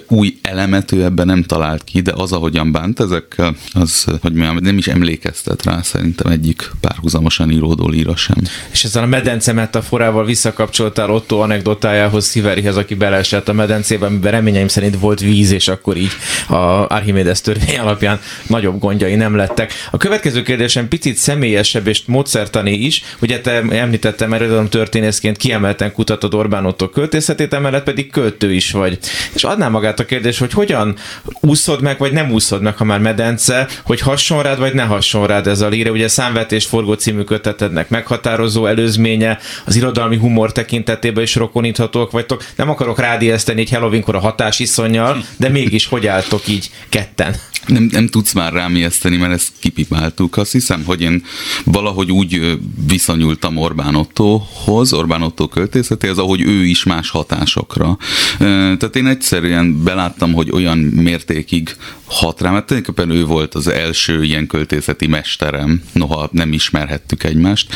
új 0.07 0.37
elemet 0.41 0.91
ő 0.91 1.03
ebben 1.03 1.25
nem 1.25 1.43
talált 1.43 1.83
ki, 1.83 2.01
de 2.01 2.11
az, 2.15 2.31
ahogyan 2.31 2.71
bánt 2.71 2.99
ezekkel, 2.99 3.55
az, 3.73 4.03
hogy 4.21 4.33
mondjam, 4.33 4.57
nem 4.63 4.77
is 4.77 4.87
emlékeztet 4.87 5.65
rá 5.65 5.81
szerintem 5.81 6.31
egyik 6.31 6.71
párhuzamosan 6.81 7.51
íródó 7.51 7.87
líra 7.89 8.15
sem. 8.15 8.37
És 8.71 8.83
ezzel 8.83 9.03
a 9.03 9.05
medence 9.05 9.53
metaforával 9.53 10.25
visszakapcsoltál 10.25 11.11
Otto 11.11 11.39
anekdotájához, 11.39 12.25
Sziverihez, 12.25 12.77
aki 12.77 12.95
beleesett 12.95 13.49
a 13.49 13.53
medencébe, 13.53 14.05
amiben 14.05 14.31
reményeim 14.43 14.67
szerint 14.67 14.99
volt 14.99 15.19
víz, 15.19 15.51
és 15.51 15.67
akkor 15.67 15.97
így 15.97 16.11
a 16.47 16.55
Archimedes 16.87 17.41
törvény 17.41 17.77
alapján 17.79 18.19
nagyobb 18.47 18.79
gondjai 18.79 19.15
nem 19.15 19.35
lettek. 19.35 19.73
A 19.91 19.97
következő 19.97 20.41
kérdésem 20.41 20.87
picit 20.87 21.15
személyesebb 21.15 21.87
és 21.87 22.01
módszertani 22.05 22.71
is, 22.71 23.03
ugye 23.21 23.39
te 23.39 23.61
említettem 23.69 24.33
eredetlen 24.33 24.69
történészként 24.69 25.37
kiemelten 25.37 25.91
kutatod 25.91 26.33
Orbán 26.33 26.65
Otto 26.65 26.89
költészetét, 26.89 27.53
emellett 27.53 27.83
pedig 27.83 28.11
költő 28.11 28.53
is 28.53 28.71
vagy. 28.71 28.99
És 29.33 29.43
adná 29.43 29.67
magát 29.67 29.99
a 29.99 30.05
kérdés, 30.05 30.37
hogy 30.37 30.53
hogyan 30.53 30.95
úszod 31.39 31.81
meg, 31.81 31.97
vagy 31.97 32.11
nem 32.11 32.31
úszod 32.31 32.61
meg, 32.61 32.77
ha 32.77 32.83
már 32.83 32.99
medence, 32.99 33.67
hogy 33.85 33.99
hasson 33.99 34.43
rád, 34.43 34.59
vagy 34.59 34.73
ne 34.73 34.83
hasson 34.83 35.27
rád 35.27 35.47
ez 35.47 35.61
a 35.61 35.67
líre. 35.67 35.91
Ugye 35.91 36.07
számvetés 36.07 36.65
forgó 36.65 36.93
című 36.93 37.21
kötetednek 37.21 37.89
meghatározó 37.89 38.65
előzménye, 38.65 39.39
az 39.65 39.75
irodalmi 39.75 40.17
humor 40.17 40.51
tekintetében 40.51 41.23
is 41.23 41.35
rokoníthatók 41.35 42.11
vagytok. 42.11 42.43
Nem 42.55 42.69
akarok 42.69 42.99
rádieszteni 42.99 43.61
egy 43.61 43.69
Halloweenkor 43.69 44.15
a 44.15 44.19
hatás 44.33 44.59
iszonyjal, 44.59 45.25
de 45.37 45.49
mégis 45.49 45.87
hogy 45.87 46.07
álltok 46.07 46.47
így 46.47 46.69
ketten? 46.89 47.35
Nem, 47.65 47.87
nem 47.91 48.07
tudsz 48.07 48.33
már 48.33 48.53
rám 48.53 48.75
ijeszteni, 48.75 49.17
mert 49.17 49.33
ezt 49.33 49.51
kipipáltuk. 49.59 50.37
Azt 50.37 50.51
hiszem, 50.51 50.83
hogy 50.85 51.01
én 51.01 51.23
valahogy 51.63 52.11
úgy 52.11 52.59
viszonyultam 52.87 53.57
Orbán 53.57 53.95
Ottohoz, 53.95 54.93
Orbán 54.93 55.21
Otto 55.21 55.47
költészetéhez, 55.47 56.17
ahogy 56.17 56.41
ő 56.41 56.65
is 56.65 56.83
más 56.83 57.09
hatásokra. 57.09 57.97
Tehát 58.37 58.95
én 58.95 59.07
egyszerűen 59.07 59.83
beláttam, 59.83 60.33
hogy 60.33 60.51
olyan 60.51 60.77
mértékig 60.77 61.75
hat 62.05 62.41
rám, 62.41 62.53
mert 62.53 62.65
tulajdonképpen 62.65 63.15
ő 63.15 63.25
volt 63.25 63.55
az 63.55 63.67
első 63.67 64.23
ilyen 64.23 64.47
költészeti 64.47 65.07
mesterem, 65.07 65.81
noha 65.91 66.29
nem 66.31 66.53
ismerhettük 66.53 67.23
egymást. 67.23 67.73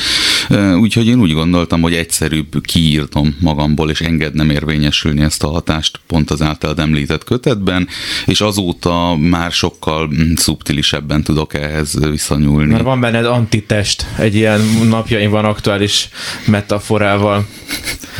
Úgyhogy 0.79 1.07
én 1.07 1.19
úgy 1.19 1.33
gondoltam, 1.33 1.81
hogy 1.81 1.93
egyszerűbb 1.93 2.61
kiírtom 2.61 3.35
magamból, 3.39 3.89
és 3.89 4.01
engednem 4.01 4.49
érvényesülni 4.49 5.21
ezt 5.21 5.43
a 5.43 5.49
hatást 5.49 5.99
pont 6.07 6.31
az 6.31 6.41
általad 6.41 6.79
említett 6.79 7.23
kötetben, 7.23 7.87
és 8.25 8.41
azóta 8.41 9.15
már 9.15 9.53
sokkal 9.79 10.07
mm, 10.07 10.33
szubtilisebben 10.35 11.23
tudok 11.23 11.53
ehhez 11.53 12.09
viszonyulni. 12.09 12.71
Mert 12.71 12.83
van 12.83 12.99
benned 12.99 13.25
antitest, 13.25 14.05
egy 14.17 14.35
ilyen 14.35 14.61
napjaimban 14.89 15.45
aktuális 15.45 16.09
metaforával. 16.45 17.45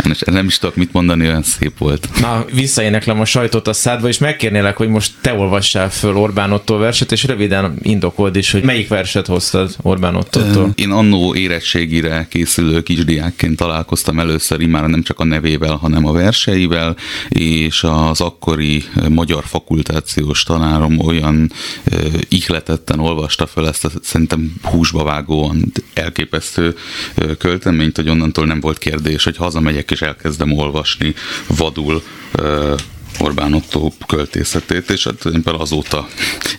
És 0.10 0.20
nem 0.26 0.46
is 0.46 0.58
tudok 0.58 0.76
mit 0.76 0.94
mondani, 0.94 1.28
olyan 1.28 1.44
szép 1.44 1.78
volt. 1.78 2.10
Na, 2.22 2.46
visszaéneklem 2.54 3.20
a 3.20 3.26
sajtot 3.26 3.68
a 3.68 3.74
szádba, 3.74 4.08
és 4.08 4.18
megkérnélek, 4.18 4.78
hogy 4.78 4.88
most 4.88 5.12
te 5.22 5.34
olvassál 5.34 5.90
föl 5.90 6.16
Orbán 6.16 6.52
Otto 6.52 6.78
verset, 6.78 7.12
és 7.12 7.24
röviden 7.24 7.74
indokold 7.82 8.36
is, 8.36 8.52
hogy 8.52 8.64
melyik 8.64 8.88
verset 8.88 9.28
hoztad 9.28 9.76
Orbán 9.82 10.16
Ottótól. 10.16 10.72
Én 10.76 10.92
annó 10.92 11.36
érettségire 11.36 12.28
készülő 12.30 12.82
kisdiákként 12.82 13.56
találkoztam 13.56 14.20
először 14.20 14.66
már 14.66 14.88
nem 14.88 15.04
csak 15.04 15.20
a 15.20 15.24
nevével, 15.24 15.76
hanem 15.76 16.06
a 16.06 16.12
verseivel, 16.12 16.96
és 17.30 17.84
az 17.84 18.22
akkori 18.22 18.84
magyar 19.10 19.44
fakultációs 19.46 20.44
tanárom 20.44 21.00
olyan 21.00 21.47
ö, 21.84 22.08
ihletetten 22.28 23.00
olvasta 23.00 23.48
föl 23.48 23.68
ezt 23.68 23.86
a 23.86 23.92
szerintem 24.02 24.56
húsba 24.62 25.04
vágóan 25.04 25.72
elképesztő 25.94 26.76
ö, 27.16 27.38
költeményt, 27.38 27.96
hogy 27.96 28.10
onnantól 28.10 28.46
nem 28.46 28.60
volt 28.60 28.78
kérdés, 28.78 29.24
hogy 29.24 29.38
hazamegyek 29.38 29.92
és 29.92 30.02
elkezdem 30.02 30.52
olvasni 30.52 31.14
vadul 31.48 32.04
ö, 32.32 32.76
Orbán 33.20 33.54
Otto 33.54 33.92
költészetét, 34.08 34.90
és 34.90 35.04
hát 35.04 35.26
én 35.26 35.42
azóta 35.46 36.08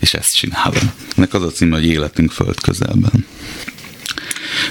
is 0.01 0.14
ezt 0.14 0.37
csinálom. 0.37 0.92
Ennek 1.16 1.35
az 1.35 1.42
a 1.42 1.51
címe, 1.51 1.77
hogy 1.77 1.87
Életünk 1.87 2.31
föld 2.31 2.61
közelben. 2.61 3.27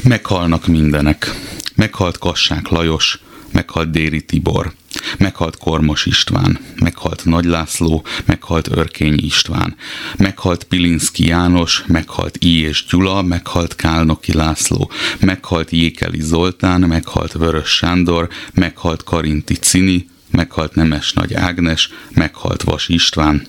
Meghalnak 0.04 0.68
mindenek. 0.68 1.32
Meghalt 1.76 2.18
Kassák 2.18 2.68
Lajos, 2.68 3.20
meghalt 3.52 3.92
Déri 3.92 4.22
Tibor, 4.26 4.74
meghalt 5.18 5.58
Kormos 5.58 6.06
István, 6.06 6.60
meghalt 6.80 7.26
Nagy 7.26 7.46
László, 7.46 8.06
meghalt 8.26 8.68
Örkény 8.72 9.20
István, 9.24 9.76
meghalt 10.18 10.64
Pilinszki 10.64 11.28
János, 11.28 11.84
meghalt 11.88 12.38
I. 12.40 12.62
és 12.62 12.86
Gyula, 12.90 13.22
meghalt 13.22 13.76
Kálnoki 13.76 14.34
László, 14.34 14.92
meghalt 15.20 15.70
Jékeli 15.72 16.22
Zoltán, 16.22 16.82
meghalt 16.82 17.32
Vörös 17.32 17.70
Sándor, 17.70 18.30
meghalt 18.54 19.04
Karinti 19.04 19.54
Cini, 19.54 20.10
meghalt 20.32 20.76
Nemes 20.76 21.14
Nagy 21.14 21.34
Ágnes, 21.34 21.90
meghalt 22.14 22.64
Vas 22.64 22.88
István, 22.88 23.48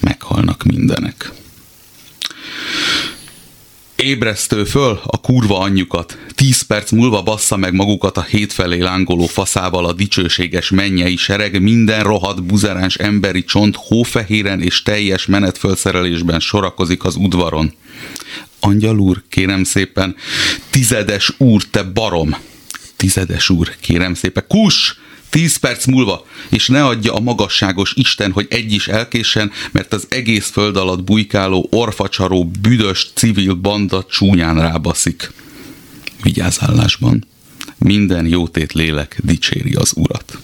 meghalnak 0.00 0.62
mindenek. 0.62 1.32
Ébresztő 4.02 4.64
föl 4.64 5.00
a 5.06 5.20
kurva 5.20 5.58
anyjukat, 5.58 6.18
tíz 6.34 6.62
perc 6.62 6.90
múlva 6.90 7.22
bassza 7.22 7.56
meg 7.56 7.74
magukat 7.74 8.16
a 8.16 8.22
hétfelé 8.22 8.80
lángoló 8.80 9.26
faszával 9.26 9.84
a 9.84 9.92
dicsőséges 9.92 10.70
mennyei 10.70 11.16
sereg, 11.16 11.62
minden 11.62 12.02
rohadt 12.02 12.42
buzeráns 12.42 12.94
emberi 12.96 13.44
csont 13.44 13.76
hófehéren 13.76 14.62
és 14.62 14.82
teljes 14.82 15.26
menetfölszerelésben 15.26 16.40
sorakozik 16.40 17.04
az 17.04 17.16
udvaron. 17.16 17.72
Angyal 18.60 18.98
úr, 18.98 19.22
kérem 19.28 19.64
szépen, 19.64 20.16
tizedes 20.70 21.32
úr, 21.38 21.62
te 21.70 21.82
barom! 21.82 22.36
Tizedes 22.96 23.50
úr, 23.50 23.70
kérem 23.80 24.14
szépen, 24.14 24.44
kus! 24.48 25.00
Tíz 25.30 25.56
perc 25.56 25.86
múlva, 25.86 26.26
és 26.48 26.68
ne 26.68 26.84
adja 26.84 27.14
a 27.14 27.20
magasságos 27.20 27.92
Isten, 27.94 28.32
hogy 28.32 28.46
egy 28.50 28.72
is 28.72 28.88
elkéssen, 28.88 29.52
mert 29.70 29.92
az 29.92 30.06
egész 30.08 30.48
föld 30.50 30.76
alatt 30.76 31.04
bujkáló, 31.04 31.68
orfacsaró, 31.70 32.44
büdös 32.60 33.10
civil 33.14 33.54
banda 33.54 34.06
csúnyán 34.10 34.60
rábaszik. 34.60 35.32
Vigyázállásban. 36.22 37.26
Minden 37.78 38.26
jótét 38.26 38.72
lélek 38.72 39.18
dicséri 39.22 39.74
az 39.74 39.92
urat. 39.96 40.38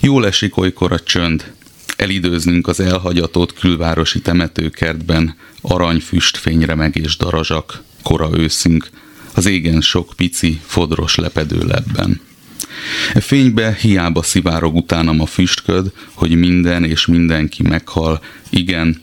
Jól 0.00 0.26
esik 0.26 0.56
olykor 0.56 0.92
a 0.92 1.00
csönd, 1.00 1.52
elidőznünk 1.96 2.66
az 2.66 2.80
elhagyatott 2.80 3.52
külvárosi 3.52 4.20
temetőkertben, 4.20 5.36
aranyfüst 5.60 6.36
fényremeg 6.36 6.96
és 6.96 7.16
darazsak, 7.16 7.82
kora 8.02 8.30
őszünk, 8.32 8.90
az 9.34 9.46
égen 9.46 9.80
sok 9.80 10.12
pici, 10.16 10.60
fodros 10.66 11.14
lepedő 11.14 11.58
lebben. 11.66 12.20
E 13.14 13.20
fénybe 13.20 13.76
hiába 13.80 14.22
szivárog 14.22 14.74
utánam 14.74 15.20
a 15.20 15.26
füstköd, 15.26 15.92
hogy 16.12 16.34
minden 16.34 16.84
és 16.84 17.06
mindenki 17.06 17.62
meghal. 17.62 18.22
Igen, 18.50 19.02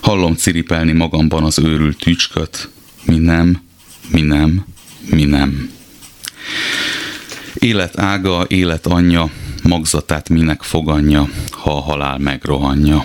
hallom 0.00 0.34
ciripelni 0.34 0.92
magamban 0.92 1.44
az 1.44 1.58
őrült 1.58 1.98
tücsköt. 1.98 2.68
Mi 3.04 3.16
nem, 3.16 3.62
mi 4.08 4.20
nem, 4.20 4.64
mi 5.10 5.24
nem. 5.24 5.70
Élet 7.54 7.98
ága, 7.98 8.44
élet 8.48 8.86
anyja, 8.86 9.30
magzatát 9.62 10.28
minek 10.28 10.62
foganja, 10.62 11.28
ha 11.50 11.76
a 11.76 11.80
halál 11.80 12.18
megrohanja. 12.18 13.04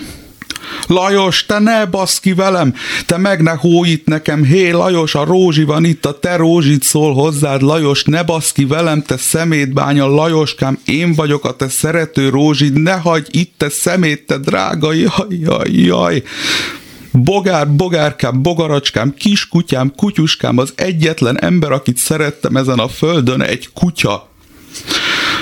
Lajos, 0.86 1.46
te 1.46 1.58
ne 1.58 1.86
basz 1.86 2.20
ki 2.20 2.32
velem, 2.32 2.74
te 3.06 3.16
meg 3.16 3.42
ne 3.42 3.50
hóit 3.50 4.06
nekem, 4.06 4.44
hé 4.44 4.70
Lajos, 4.70 5.14
a 5.14 5.24
rózsi 5.24 5.64
van 5.64 5.84
itt, 5.84 6.06
a 6.06 6.18
te 6.18 6.36
rózsit 6.36 6.82
szól 6.82 7.14
hozzád, 7.14 7.62
Lajos, 7.62 8.04
ne 8.04 8.22
basz 8.22 8.52
ki 8.52 8.64
velem, 8.64 9.02
te 9.02 9.16
szemétbánya, 9.16 10.06
Lajoskám, 10.06 10.78
én 10.84 11.14
vagyok 11.14 11.44
a 11.44 11.56
te 11.56 11.68
szerető 11.68 12.28
rózsid, 12.28 12.72
ne 12.72 12.92
hagyj 12.92 13.38
itt, 13.38 13.52
te 13.56 13.68
szemét, 13.68 14.26
te 14.26 14.38
drága, 14.38 14.92
jaj, 14.92 15.26
jaj, 15.28 15.70
jaj. 15.70 16.22
Bogár, 17.12 17.68
bogárkám, 17.74 18.42
bogaracskám, 18.42 19.14
kiskutyám, 19.14 19.92
kutyuskám, 19.96 20.58
az 20.58 20.72
egyetlen 20.74 21.40
ember, 21.40 21.72
akit 21.72 21.96
szerettem 21.96 22.56
ezen 22.56 22.78
a 22.78 22.88
földön, 22.88 23.42
egy 23.42 23.68
kutya. 23.72 24.27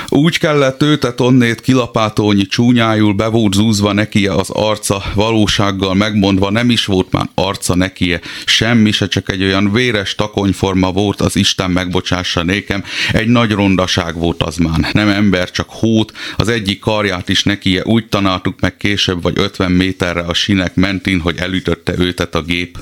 Úgy 0.09 0.39
kellett 0.39 0.83
őtet 0.83 1.21
onnét 1.21 1.61
kilapátolni 1.61 2.47
csúnyájul, 2.47 3.13
be 3.13 3.27
volt 3.27 3.55
zúzva 3.55 3.93
nekie 3.93 4.33
az 4.33 4.51
arca, 4.51 5.03
valósággal 5.15 5.95
megmondva 5.95 6.51
nem 6.51 6.71
is 6.71 6.85
volt 6.85 7.13
már 7.13 7.29
arca 7.35 7.75
nekie, 7.75 8.21
semmi 8.45 8.91
se 8.91 9.09
csak 9.09 9.31
egy 9.31 9.43
olyan 9.43 9.73
véres 9.73 10.15
takonyforma 10.15 10.93
volt, 10.93 11.21
az 11.21 11.37
Isten 11.37 11.71
megbocsássa 11.71 12.43
nékem, 12.43 12.85
egy 13.13 13.29
nagy 13.29 13.51
rondaság 13.51 14.15
volt 14.15 14.43
az 14.43 14.57
már, 14.57 14.89
nem 14.93 15.09
ember, 15.09 15.51
csak 15.51 15.67
hót, 15.71 16.13
az 16.37 16.49
egyik 16.49 16.79
karját 16.79 17.29
is 17.29 17.43
nekie 17.43 17.83
úgy 17.85 18.07
tanáltuk 18.07 18.61
meg 18.61 18.77
később 18.77 19.23
vagy 19.23 19.39
50 19.39 19.73
méterre 19.73 20.21
a 20.21 20.35
sinek 20.35 20.75
mentén, 20.75 21.21
hogy 21.21 21.37
elütötte 21.39 21.95
őtet 21.99 22.35
a 22.35 22.43
gép. 22.43 22.79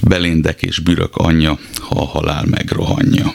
Beléndek 0.00 0.62
és 0.62 0.78
bürök 0.78 1.16
anyja, 1.16 1.58
ha 1.80 2.00
a 2.00 2.04
halál 2.04 2.44
megrohanja. 2.50 3.34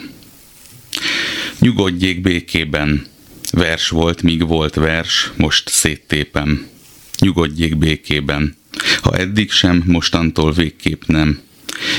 Nyugodjék 1.62 2.22
békében. 2.22 3.06
Vers 3.52 3.90
volt, 3.90 4.22
míg 4.22 4.48
volt 4.48 4.76
vers, 4.76 5.32
most 5.38 5.70
széttépem. 5.70 6.68
Nyugodjék 7.20 7.78
békében. 7.78 8.56
Ha 9.02 9.16
eddig 9.16 9.52
sem, 9.52 9.84
mostantól 9.86 10.52
végképp 10.52 11.02
nem. 11.06 11.40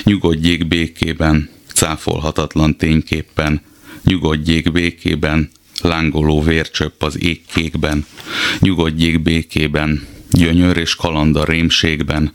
Nyugodjék 0.04 0.68
békében, 0.68 1.48
cáfolhatatlan 1.72 2.76
tényképpen. 2.76 3.60
Nyugodjék 4.04 4.72
békében, 4.72 5.50
lángoló 5.80 6.42
vércsöpp 6.42 7.02
az 7.02 7.22
égkékben. 7.22 8.06
Nyugodjék 8.58 9.22
békében, 9.22 10.06
gyönyör 10.30 10.76
és 10.76 10.94
kaland 10.94 11.36
a 11.36 11.44
rémségben. 11.44 12.32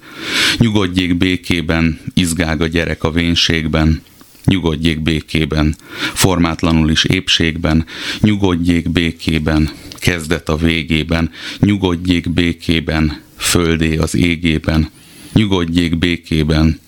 Nyugodjék 0.58 1.18
békében, 1.18 2.00
izgág 2.14 2.62
a 2.62 2.68
gyerek 2.68 3.04
a 3.04 3.12
vénségben 3.12 4.02
nyugodjék 4.48 5.02
békében, 5.02 5.76
formátlanul 6.14 6.90
is 6.90 7.04
épségben, 7.04 7.86
nyugodjék 8.20 8.90
békében, 8.90 9.70
kezdet 10.00 10.50
a 10.50 10.56
végében, 10.56 11.32
nyugodjék 11.60 12.30
békében, 12.30 13.22
földé 13.38 13.98
az 13.98 14.16
égében, 14.16 14.90
nyugodjék 15.34 15.98
békében, 15.98 16.80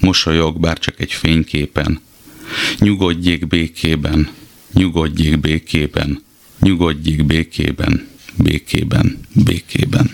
mosolyog 0.00 0.60
bár 0.60 0.78
csak 0.78 1.00
egy 1.00 1.12
fényképen, 1.12 2.00
nyugodjék 2.78 3.46
békében, 3.46 4.28
nyugodjék 4.72 5.40
békében, 5.40 6.22
nyugodjék 6.60 7.26
békében, 7.26 8.06
békében, 8.36 9.18
békében. 9.44 10.10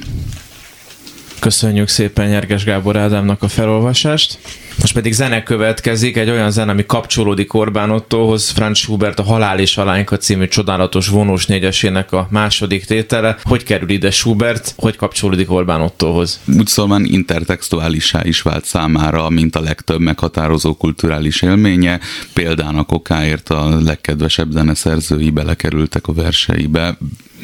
Köszönjük 1.40 1.88
szépen 1.88 2.28
Nyerges 2.28 2.64
Gábor 2.64 2.96
Ádámnak 2.96 3.42
a 3.42 3.48
felolvasást. 3.48 4.38
Most 4.80 4.92
pedig 4.92 5.12
zene 5.12 5.42
következik, 5.42 6.16
egy 6.16 6.30
olyan 6.30 6.50
zene, 6.50 6.70
ami 6.70 6.86
kapcsolódik 6.86 7.54
Orbán 7.54 7.90
Ottohoz, 7.90 8.48
Franz 8.48 8.78
Schubert 8.78 9.18
a 9.18 9.22
Halál 9.22 9.58
és 9.58 9.76
Alányka 9.76 10.16
című 10.16 10.48
csodálatos 10.48 11.08
vonós 11.08 11.46
négyesének 11.46 12.12
a 12.12 12.28
második 12.30 12.84
tétele. 12.84 13.36
Hogy 13.42 13.62
kerül 13.62 13.90
ide 13.90 14.10
Schubert, 14.10 14.74
hogy 14.76 14.96
kapcsolódik 14.96 15.50
Orbán 15.50 15.80
Ottohoz? 15.80 16.40
Úgy 16.58 16.66
szóval 16.66 17.04
intertextuálisá 17.04 18.20
is 18.24 18.42
vált 18.42 18.64
számára, 18.64 19.28
mint 19.28 19.56
a 19.56 19.60
legtöbb 19.60 20.00
meghatározó 20.00 20.74
kulturális 20.74 21.42
élménye. 21.42 22.00
Példának 22.32 22.92
okáért 22.92 23.48
a 23.48 23.80
legkedvesebb 23.80 24.50
zeneszerzői 24.50 25.30
belekerültek 25.30 26.06
a 26.06 26.12
verseibe, 26.12 26.98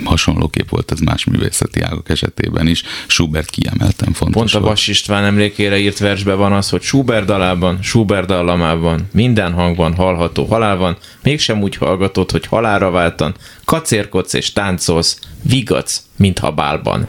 hasonlóképp 0.05 0.69
volt 0.69 0.93
ez 0.93 0.99
más 0.99 1.25
művészeti 1.25 1.81
ágak 1.81 2.09
esetében 2.09 2.67
is. 2.67 2.83
Schubert 3.07 3.51
kiemelten 3.51 4.13
fontos 4.13 4.53
Pont 4.53 4.65
a. 4.65 4.69
Vas 4.69 4.87
István 4.87 5.25
emlékére 5.25 5.79
írt 5.79 5.99
versben 5.99 6.37
van 6.37 6.53
az, 6.53 6.69
hogy 6.69 6.83
Schubert 6.83 7.27
dalában, 7.27 7.79
Schubert 7.83 8.27
dallamában, 8.27 9.09
minden 9.13 9.53
hangban 9.53 9.95
hallható 9.95 10.45
halál 10.45 10.77
van, 10.77 10.97
mégsem 11.23 11.63
úgy 11.63 11.77
hallgatod, 11.77 12.31
hogy 12.31 12.47
halálra 12.47 12.91
váltan, 12.91 13.35
kacérkodsz 13.65 14.33
és 14.33 14.53
táncolsz, 14.53 15.19
vigadsz, 15.43 16.03
mintha 16.17 16.51
bálban. 16.53 17.09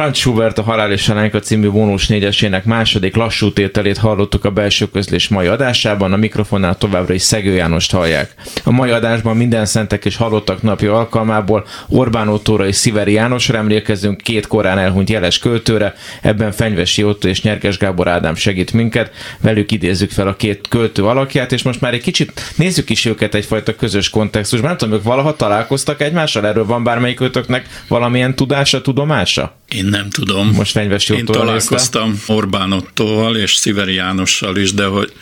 Franz 0.00 0.18
Schubert 0.18 0.58
a 0.58 0.62
Halál 0.62 0.92
és 0.92 1.02
Salányka 1.02 1.38
című 1.38 1.68
vonós 1.68 2.08
négyesének 2.08 2.64
második 2.64 3.16
lassú 3.16 3.52
tételét 3.52 3.98
hallottuk 3.98 4.44
a 4.44 4.50
belső 4.50 4.86
közlés 4.90 5.28
mai 5.28 5.46
adásában, 5.46 6.12
a 6.12 6.16
mikrofonnál 6.16 6.78
továbbra 6.78 7.14
is 7.14 7.22
Szegő 7.22 7.54
Jánost 7.54 7.92
hallják. 7.92 8.34
A 8.64 8.70
mai 8.70 8.90
adásban 8.90 9.36
minden 9.36 9.66
szentek 9.66 10.04
és 10.04 10.16
halottak 10.16 10.62
napja 10.62 10.94
alkalmából 10.96 11.66
Orbán 11.88 12.28
Ottóra 12.28 12.66
és 12.66 12.76
Sziveri 12.76 13.12
Jánosra 13.12 13.58
emlékezünk 13.58 14.20
két 14.20 14.46
korán 14.46 14.78
elhunyt 14.78 15.10
jeles 15.10 15.38
költőre, 15.38 15.94
ebben 16.22 16.52
Fenyvesi 16.52 17.04
Otto 17.04 17.28
és 17.28 17.42
Nyerges 17.42 17.78
Gábor 17.78 18.08
Ádám 18.08 18.34
segít 18.34 18.72
minket, 18.72 19.10
velük 19.40 19.72
idézzük 19.72 20.10
fel 20.10 20.28
a 20.28 20.36
két 20.36 20.68
költő 20.68 21.04
alakját, 21.04 21.52
és 21.52 21.62
most 21.62 21.80
már 21.80 21.94
egy 21.94 22.02
kicsit 22.02 22.52
nézzük 22.56 22.90
is 22.90 23.04
őket 23.04 23.34
egyfajta 23.34 23.74
közös 23.74 24.10
kontextusban. 24.10 24.68
Nem 24.68 24.78
tudom, 24.78 24.94
ők 24.94 25.02
valaha 25.02 25.36
találkoztak 25.36 26.00
egymással, 26.02 26.46
erről 26.46 26.66
van 26.66 26.84
bármelyik 26.84 27.20
ötöknek 27.20 27.66
valamilyen 27.88 28.34
tudása, 28.34 28.80
tudomása? 28.80 29.58
Én 29.74 29.84
nem 29.84 30.10
tudom. 30.10 30.48
Most 30.48 30.72
Fenyvesi 30.72 31.14
Én 31.14 31.24
találkoztam 31.24 32.22
Orbán 32.26 32.72
Ottóval 32.72 33.36
és 33.36 33.54
Sziveri 33.54 33.94
Jánossal 33.94 34.56
is, 34.56 34.72
de 34.72 34.84
hogy 34.84 35.12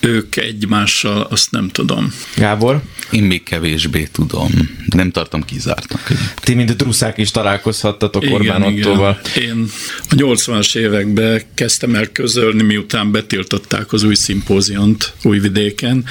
ők 0.00 0.36
egymással, 0.36 1.26
azt 1.30 1.50
nem 1.50 1.68
tudom. 1.68 2.12
Gábor? 2.36 2.82
Én 3.10 3.22
még 3.22 3.42
kevésbé 3.42 4.08
tudom. 4.12 4.50
Nem 4.86 5.10
tartom 5.10 5.44
kizártnak. 5.44 6.08
Ti, 6.40 6.54
mint 6.54 6.76
druszák 6.76 7.18
is 7.18 7.30
találkozhattatok 7.30 8.24
Orbán 8.30 8.62
Ottóval. 8.62 9.20
Én 9.40 9.66
a 10.10 10.14
80-as 10.14 10.76
években 10.76 11.42
kezdtem 11.54 11.94
el 11.94 12.06
közölni, 12.06 12.62
miután 12.62 13.10
betiltották 13.10 13.92
az 13.92 14.02
új 14.02 14.14
szimpóziont 14.14 15.12
Újvidéken, 15.22 16.04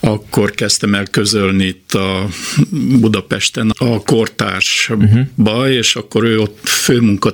akkor 0.00 0.50
kezdtem 0.50 0.94
el 0.94 1.06
közölni 1.06 1.64
itt 1.64 1.94
a 1.94 2.28
Budapesten 3.00 3.72
a 3.78 4.02
kortársba, 4.02 4.96
uh-huh. 5.36 5.70
és 5.70 5.94
akkor 5.94 6.24
ő 6.24 6.40
ott 6.40 6.58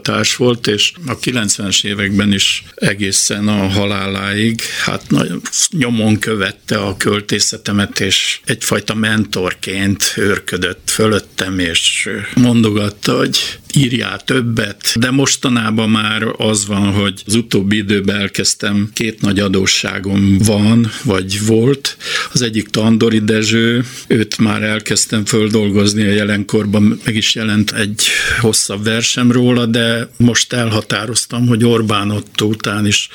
főmunkatárs 0.06 0.36
volt, 0.36 0.66
és 0.66 0.92
a 1.06 1.18
90-es 1.18 1.84
években 1.84 2.32
is 2.32 2.64
egészen 2.74 3.48
a 3.48 3.68
haláláig, 3.68 4.60
hát 4.84 5.10
nagyon 5.10 5.40
nyomon 5.70 6.18
követte 6.18 6.78
a 6.78 6.96
költészetemet, 6.96 8.00
és 8.00 8.40
egyfajta 8.44 8.94
mentorként 8.94 10.12
őrködött 10.16 10.90
fölöttem, 10.90 11.58
és 11.58 12.08
mondogatta, 12.34 13.16
hogy 13.16 13.58
írjál 13.76 14.20
többet, 14.24 14.92
de 14.94 15.10
mostanában 15.10 15.90
már 15.90 16.22
az 16.36 16.66
van, 16.66 16.92
hogy 16.92 17.22
az 17.26 17.34
utóbbi 17.34 17.76
időben 17.76 18.16
elkezdtem, 18.16 18.90
két 18.92 19.20
nagy 19.20 19.38
adósságom 19.38 20.38
van, 20.38 20.90
vagy 21.02 21.46
volt. 21.46 21.96
Az 22.32 22.42
egyik 22.42 22.68
Tandori 22.68 23.18
Dezső, 23.18 23.84
őt 24.06 24.38
már 24.38 24.62
elkezdtem 24.62 25.24
földolgozni 25.24 26.02
a 26.02 26.12
jelenkorban, 26.12 27.00
meg 27.04 27.14
is 27.14 27.34
jelent 27.34 27.70
egy 27.72 28.06
hosszabb 28.40 28.84
versem 28.84 29.32
róla, 29.32 29.66
de 29.66 29.95
most 30.16 30.52
elhatároztam, 30.52 31.46
hogy 31.46 31.64
Orbán 31.64 32.10
Otto 32.10 32.46
után 32.46 32.86
is 32.86 33.08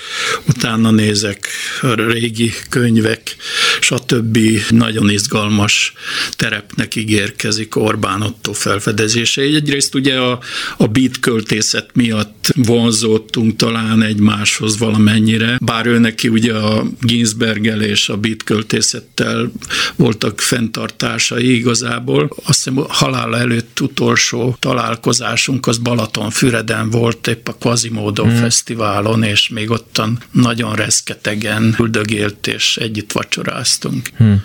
utána 0.48 0.92
nézek 0.92 1.48
régi 1.82 2.52
könyvek, 2.70 3.36
stb. 3.80 4.38
Nagyon 4.70 5.10
izgalmas 5.10 5.94
terepnek 6.32 6.96
ígérkezik 6.96 7.76
Orbán 7.76 8.22
Otto 8.22 8.54
felfedezése. 8.54 9.42
Egyrészt 9.42 9.96
ugye 9.96 10.16
a 10.20 10.40
a 10.78 10.88
beat 10.88 11.20
költészet 11.20 11.90
miatt 11.94 12.54
vonzódtunk 12.56 13.56
talán 13.56 14.02
egymáshoz 14.02 14.78
valamennyire, 14.78 15.58
bár 15.62 15.86
ő 15.86 15.98
neki 15.98 16.28
ugye 16.28 16.54
a 16.54 16.86
Ginsberggel 17.02 17.82
és 17.82 18.10
a 18.10 18.18
beat 18.18 18.44
költészettel 18.44 19.52
voltak 19.96 20.42
fenntartásai 20.42 21.56
igazából. 21.56 22.30
Azt 22.46 22.64
hiszem 22.64 22.84
halála 22.88 23.38
előtt 23.38 23.82
utolsó 23.82 24.58
találkozásunk 24.60 25.68
az 25.68 25.78
Balatonfüreden 25.78 26.71
volt, 26.90 27.28
épp 27.28 27.48
a 27.48 27.56
Quasimodo 27.60 28.24
hmm. 28.24 28.36
Fesztiválon, 28.36 29.24
és 29.24 29.50
még 29.50 29.70
ottan 29.70 30.20
nagyon 30.32 30.76
reszketegen 30.76 31.76
üldögélt, 31.80 32.48
és 32.48 32.78
együtt 32.78 33.12
vacsoráztunk. 33.12 34.10
Hmm. 34.18 34.44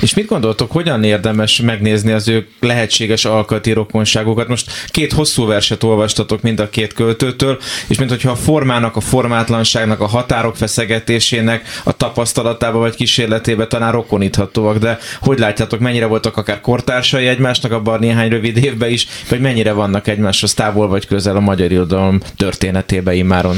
És 0.00 0.14
mit 0.14 0.26
gondoltok, 0.26 0.72
hogyan 0.72 1.04
érdemes 1.04 1.60
megnézni 1.60 2.12
az 2.12 2.28
ő 2.28 2.46
lehetséges 2.60 3.24
alkati 3.24 3.72
rokonságokat? 3.72 4.48
Most 4.48 4.70
két 4.90 5.12
hosszú 5.12 5.42
hosszú 5.42 5.46
verset 5.46 5.82
olvastatok 5.82 6.42
mind 6.42 6.60
a 6.60 6.68
két 6.70 6.92
költőtől, 6.92 7.58
és 7.86 7.98
mint 7.98 8.10
hogyha 8.10 8.30
a 8.30 8.36
formának, 8.36 8.96
a 8.96 9.00
formátlanságnak, 9.00 10.00
a 10.00 10.06
határok 10.06 10.56
feszegetésének 10.56 11.68
a 11.84 11.92
tapasztalatába 11.92 12.78
vagy 12.78 12.94
kísérletébe 12.94 13.66
talán 13.66 13.92
rokoníthatóak, 13.92 14.78
de 14.78 14.98
hogy 15.20 15.38
látjátok, 15.38 15.80
mennyire 15.80 16.06
voltak 16.06 16.36
akár 16.36 16.60
kortársai 16.60 17.26
egymásnak 17.26 17.72
abban 17.72 17.98
néhány 17.98 18.28
rövid 18.28 18.56
évben 18.56 18.90
is, 18.90 19.06
vagy 19.28 19.40
mennyire 19.40 19.72
vannak 19.72 20.06
egymáshoz 20.06 20.54
távol 20.54 20.88
vagy 20.88 21.06
közel 21.06 21.36
a 21.36 21.40
magyar 21.40 21.61
irodalom 21.70 22.20
történetében 22.36 23.14
immáron? 23.14 23.56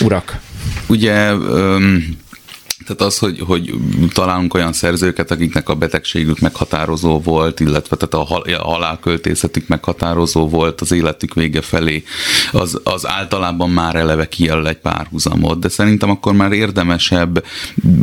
Urak! 0.00 0.38
Ugye 0.86 1.34
um 1.34 2.16
tehát 2.86 3.02
az, 3.02 3.18
hogy, 3.18 3.40
hogy 3.40 3.74
találunk 4.12 4.54
olyan 4.54 4.72
szerzőket, 4.72 5.30
akiknek 5.30 5.68
a 5.68 5.74
betegségük 5.74 6.38
meghatározó 6.38 7.20
volt, 7.20 7.60
illetve 7.60 7.96
tehát 7.96 8.14
a 8.14 8.62
halálköltészetük 8.62 9.68
meghatározó 9.68 10.48
volt 10.48 10.80
az 10.80 10.92
életük 10.92 11.34
vége 11.34 11.60
felé, 11.60 12.02
az, 12.52 12.80
az 12.84 13.06
általában 13.08 13.70
már 13.70 13.96
eleve 13.96 14.28
kijelöl 14.28 14.68
egy 14.68 14.78
párhuzamot, 14.78 15.58
de 15.58 15.68
szerintem 15.68 16.10
akkor 16.10 16.32
már 16.32 16.52
érdemesebb 16.52 17.44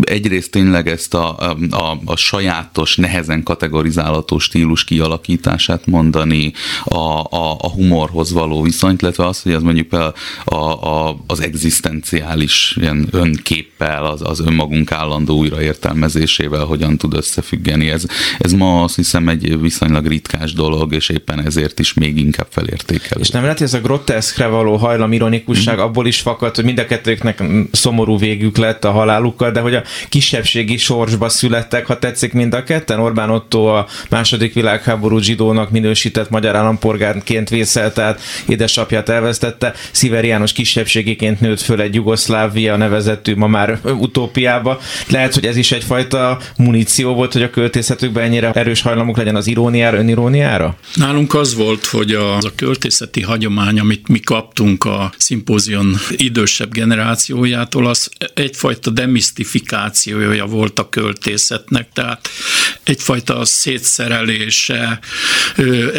egyrészt 0.02 0.52
tényleg 0.52 0.88
ezt 0.88 1.14
a, 1.14 1.38
a, 1.70 2.00
a 2.06 2.16
sajátos, 2.16 2.96
nehezen 2.96 3.44
kategorizálható 3.44 4.40
stílus 4.40 4.84
kialakítását 4.84 5.86
mondani, 5.86 6.54
a, 6.84 6.98
a, 7.20 7.58
a 7.60 7.70
humorhoz 7.70 8.32
való 8.32 8.62
viszonyt, 8.62 9.02
illetve 9.02 9.26
az, 9.26 9.42
hogy 9.42 9.54
az 9.54 9.62
mondjuk 9.62 9.94
a, 9.94 10.14
a, 10.44 10.56
a, 10.56 11.18
az 11.28 11.42
egzisztenciális 11.42 12.78
ilyen 12.80 13.08
önképpel, 13.12 14.06
az, 14.06 14.22
az 14.22 14.40
önmagunk 14.40 14.73
magunk 14.74 14.92
állandó 14.92 15.38
újraértelmezésével 15.38 16.64
hogyan 16.64 16.98
tud 16.98 17.14
összefüggeni. 17.14 17.90
Ez, 17.90 18.06
ez 18.38 18.54
ma 18.54 18.84
azt 18.84 18.96
hiszem 18.96 19.28
egy 19.28 19.60
viszonylag 19.62 20.06
ritkás 20.06 20.54
dolog, 20.54 20.94
és 20.94 21.10
éppen 21.10 21.46
ezért 21.46 21.80
is 21.80 21.94
még 21.94 22.18
inkább 22.18 22.48
felértékelő. 22.50 23.22
És 23.22 23.30
nem 23.30 23.42
lehet, 23.42 23.58
hogy 23.58 23.68
ez 23.68 23.74
a 23.74 23.80
groteszkre 23.80 24.48
való 24.48 24.76
hajlam, 24.76 25.14
ironikusság 25.14 25.78
mm. 25.78 25.80
abból 25.80 26.08
is 26.08 26.20
fakad, 26.20 26.56
hogy 26.56 26.64
mind 26.64 26.80
a 26.80 26.86
kettőknek 26.86 27.44
szomorú 27.72 28.18
végük 28.18 28.58
lett 28.58 28.84
a 28.84 28.92
halálukkal, 28.92 29.52
de 29.52 29.60
hogy 29.60 29.76
a 29.76 29.84
kisebbségi 30.10 30.78
sorsba 30.78 31.30
születtek, 31.30 31.86
ha 31.86 32.00
tetszik 32.00 32.34
mind 32.34 32.54
a 32.54 32.64
ketten. 32.64 33.00
Orbán 33.00 33.30
Otto 33.30 33.66
a 33.66 33.88
második 34.10 34.54
világháború 34.54 35.18
zsidónak 35.18 35.72
minősített 35.72 36.30
magyar 36.30 36.56
állampolgárként 36.56 37.50
vészelt 37.50 38.00
át, 38.00 38.22
édesapját 38.48 39.10
elvesztette, 39.10 39.74
Sziveri 39.92 40.28
János 40.28 40.52
kisebbségiként 40.52 41.40
nőtt 41.40 41.62
föl 41.62 41.82
egy 41.82 41.96
Jugoszlávia 41.96 42.76
nevezetű, 42.76 43.36
ma 43.36 43.48
már 43.48 43.80
utópiában, 43.84 44.53
Amerikába. 44.54 44.80
Lehet, 45.08 45.34
hogy 45.34 45.46
ez 45.46 45.56
is 45.56 45.72
egyfajta 45.72 46.40
muníció 46.58 47.14
volt, 47.14 47.34
hogy 47.34 47.44
a 47.44 47.50
költészetükben 47.50 48.24
ennyire 48.24 48.52
erős 48.52 48.82
hajlamuk 48.82 49.18
legyen 49.18 49.36
az 49.36 49.48
iróniára, 49.48 49.98
öniróniára? 49.98 50.78
Nálunk 50.94 51.34
az 51.34 51.56
volt, 51.56 51.86
hogy 51.86 52.12
a, 52.12 52.36
az 52.36 52.46
a 52.46 52.52
költészeti 52.56 53.22
hagyomány, 53.22 53.80
amit 53.80 54.08
mi 54.08 54.20
kaptunk 54.20 54.84
a 54.86 55.14
szimpózion 55.18 55.96
idősebb 56.10 56.72
generációjától, 56.72 57.88
az 57.88 58.10
egyfajta 58.34 58.90
demisztifikációja 58.90 60.46
volt 60.46 60.80
a 60.80 60.90
költészetnek, 60.90 61.88
tehát 61.94 62.30
egyfajta 62.84 63.46
szétszerelése, 63.46 65.00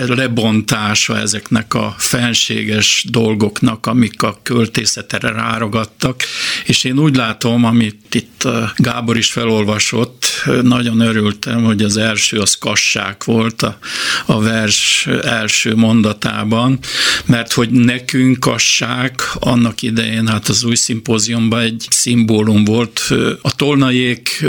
lebontása 0.07 1.19
ezeknek 1.19 1.75
a 1.75 1.95
fenséges 1.99 3.05
dolgoknak, 3.09 3.87
amik 3.87 4.23
a 4.23 4.39
költészetre 4.43 5.29
rárogattak, 5.29 6.23
és 6.67 6.85
én 6.85 6.99
úgy 6.99 7.17
látom, 7.17 7.65
amit 7.65 8.15
itt 8.15 8.44
Gábor 8.77 9.17
is 9.17 9.33
felolvasott, 9.33 10.27
nagyon 10.63 11.01
örültem, 11.01 11.65
hogy 11.65 11.83
az 11.83 11.97
első 11.97 12.39
az 12.39 12.55
kassák 12.55 13.25
volt 13.25 13.63
a, 13.63 13.79
a 14.27 14.41
vers 14.41 15.09
első 15.23 15.75
mondatában, 15.75 16.79
mert 17.27 17.53
hogy 17.53 17.71
nekünk 17.71 18.41
kassák 18.41 19.23
annak 19.35 19.83
idején, 19.83 20.27
hát 20.27 20.49
az 20.49 20.65
új 20.65 20.75
szimpóziumban 20.75 21.61
egy 21.61 21.87
szimbólum 21.91 22.65
volt, 22.65 23.01
a 23.43 23.55
tolnaiék 23.55 24.45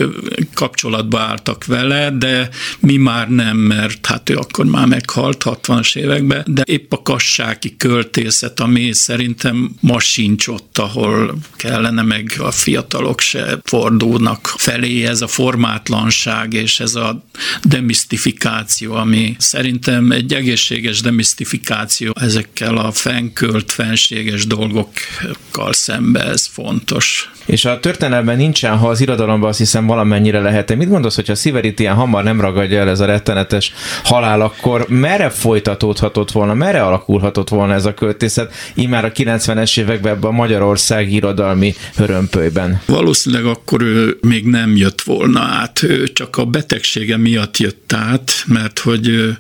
kapcsolatba 0.54 1.20
álltak 1.20 1.66
vele, 1.66 2.12
de 2.12 2.50
mi 2.80 2.98
már 2.98 3.30
nem, 3.30 3.58
mert 3.58 4.06
hát 4.06 4.30
ő 4.30 4.36
akkor 4.36 4.66
már 4.66 4.88
meghalt 4.88 5.44
60-as 5.46 5.96
években, 5.96 6.44
de 6.48 6.62
épp 6.66 6.94
a 6.94 7.02
kassáki 7.02 7.76
költészet, 7.78 8.60
ami 8.60 8.94
szerintem 8.94 9.76
ma 9.80 10.00
sincs 10.00 10.48
ott, 10.48 10.78
ahol 10.78 11.38
kellene, 11.56 12.02
meg 12.02 12.34
a 12.38 12.52
fiatalok 12.52 13.20
se 13.20 13.60
for 13.64 13.85
fordulnak 13.86 14.54
felé, 14.58 15.06
ez 15.06 15.22
a 15.22 15.28
formátlanság 15.28 16.54
és 16.54 16.80
ez 16.80 16.96
a 16.96 17.24
demisztifikáció, 17.64 18.94
ami 18.94 19.36
szerintem 19.38 20.12
egy 20.12 20.34
egészséges 20.34 21.02
demisztifikáció 21.02 22.14
ezekkel 22.20 22.78
a 22.78 22.92
fenkölt, 22.92 23.72
fenséges 23.72 24.48
dolgokkal 24.48 25.74
szembe, 25.74 26.24
ez 26.24 26.46
fontos. 26.46 27.30
És 27.46 27.66
a 27.66 27.80
történelemben 27.80 28.38
nincsen, 28.38 28.78
ha 28.78 28.90
az 28.90 29.02
irodalomban 29.02 29.50
azt 29.50 29.58
hiszem 29.58 29.86
valamennyire 29.86 30.40
lehet. 30.40 30.76
Mit 30.76 30.90
gondolsz, 30.90 31.16
hogyha 31.16 31.36
Sziverit 31.36 31.80
ilyen 31.80 31.96
hamar 31.96 32.24
nem 32.24 32.42
ragadja 32.42 32.80
el 32.80 32.90
ez 32.90 33.00
a 33.00 33.06
rettenetes 33.06 33.74
halál, 34.04 34.42
akkor 34.42 34.86
merre 34.90 35.30
folytatódhatott 35.30 36.32
volna, 36.32 36.54
merre 36.54 36.84
alakulhatott 36.84 37.50
volna 37.50 37.74
ez 37.74 37.86
a 37.86 37.94
költészet, 37.94 38.54
immár 38.74 39.06
a 39.06 39.12
90-es 39.12 39.80
években 39.80 40.14
ebben 40.14 40.30
a 40.30 40.34
Magyarország 40.34 41.12
irodalmi 41.12 41.76
hörömpölyben? 41.96 42.82
Valószínűleg 42.86 43.46
akkor 43.46 43.75
ő 43.82 44.18
még 44.22 44.46
nem 44.46 44.76
jött 44.76 45.02
volna 45.02 45.40
át, 45.40 45.84
ő 45.84 46.08
csak 46.14 46.38
a 46.38 46.46
betegsége 46.46 47.18
miatt 47.18 47.58
jött 47.58 47.94
át, 47.94 48.44
mert 48.48 48.80
hogy 48.80 49.36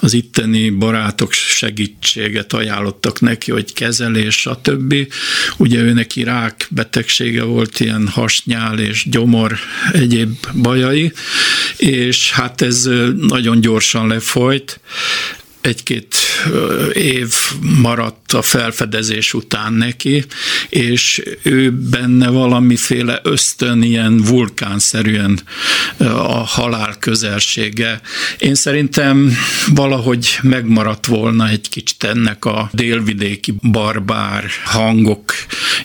az 0.00 0.12
itteni 0.12 0.70
barátok 0.70 1.32
segítséget 1.32 2.52
ajánlottak 2.52 3.20
neki, 3.20 3.50
hogy 3.50 3.72
kezelés, 3.72 4.34
stb. 4.34 4.94
Ugye 5.56 5.80
ő 5.80 5.92
neki 5.92 6.22
rák 6.22 6.66
betegsége 6.70 7.42
volt, 7.42 7.80
ilyen 7.80 8.08
hasnyál 8.08 8.78
és 8.78 9.06
gyomor 9.10 9.58
egyéb 9.92 10.34
bajai, 10.54 11.12
és 11.76 12.32
hát 12.32 12.60
ez 12.60 12.88
nagyon 13.20 13.60
gyorsan 13.60 14.08
lefolyt, 14.08 14.80
egy-két 15.60 16.16
év 16.92 17.34
maradt 17.80 18.32
a 18.32 18.42
felfedezés 18.42 19.34
után 19.34 19.72
neki, 19.72 20.24
és 20.68 21.22
ő 21.42 21.70
benne 21.70 22.28
valamiféle 22.28 23.20
ösztön, 23.22 23.82
ilyen 23.82 24.22
vulkánszerűen 24.22 25.40
a 25.98 26.44
halál 26.46 26.96
közelsége. 26.98 28.00
Én 28.38 28.54
szerintem 28.54 29.36
valahogy 29.74 30.38
megmaradt 30.42 31.06
volna 31.06 31.48
egy 31.48 31.68
kicsit 31.68 32.04
ennek 32.04 32.44
a 32.44 32.70
délvidéki 32.72 33.54
barbár 33.62 34.44
hangok 34.64 35.32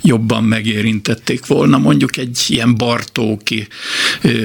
jobban 0.02 0.44
megérintették 0.44 1.46
volna 1.46 1.78
mondjuk 1.78 2.18
egy 2.18 2.46
ilyen 2.48 2.76
bartóki 2.76 3.68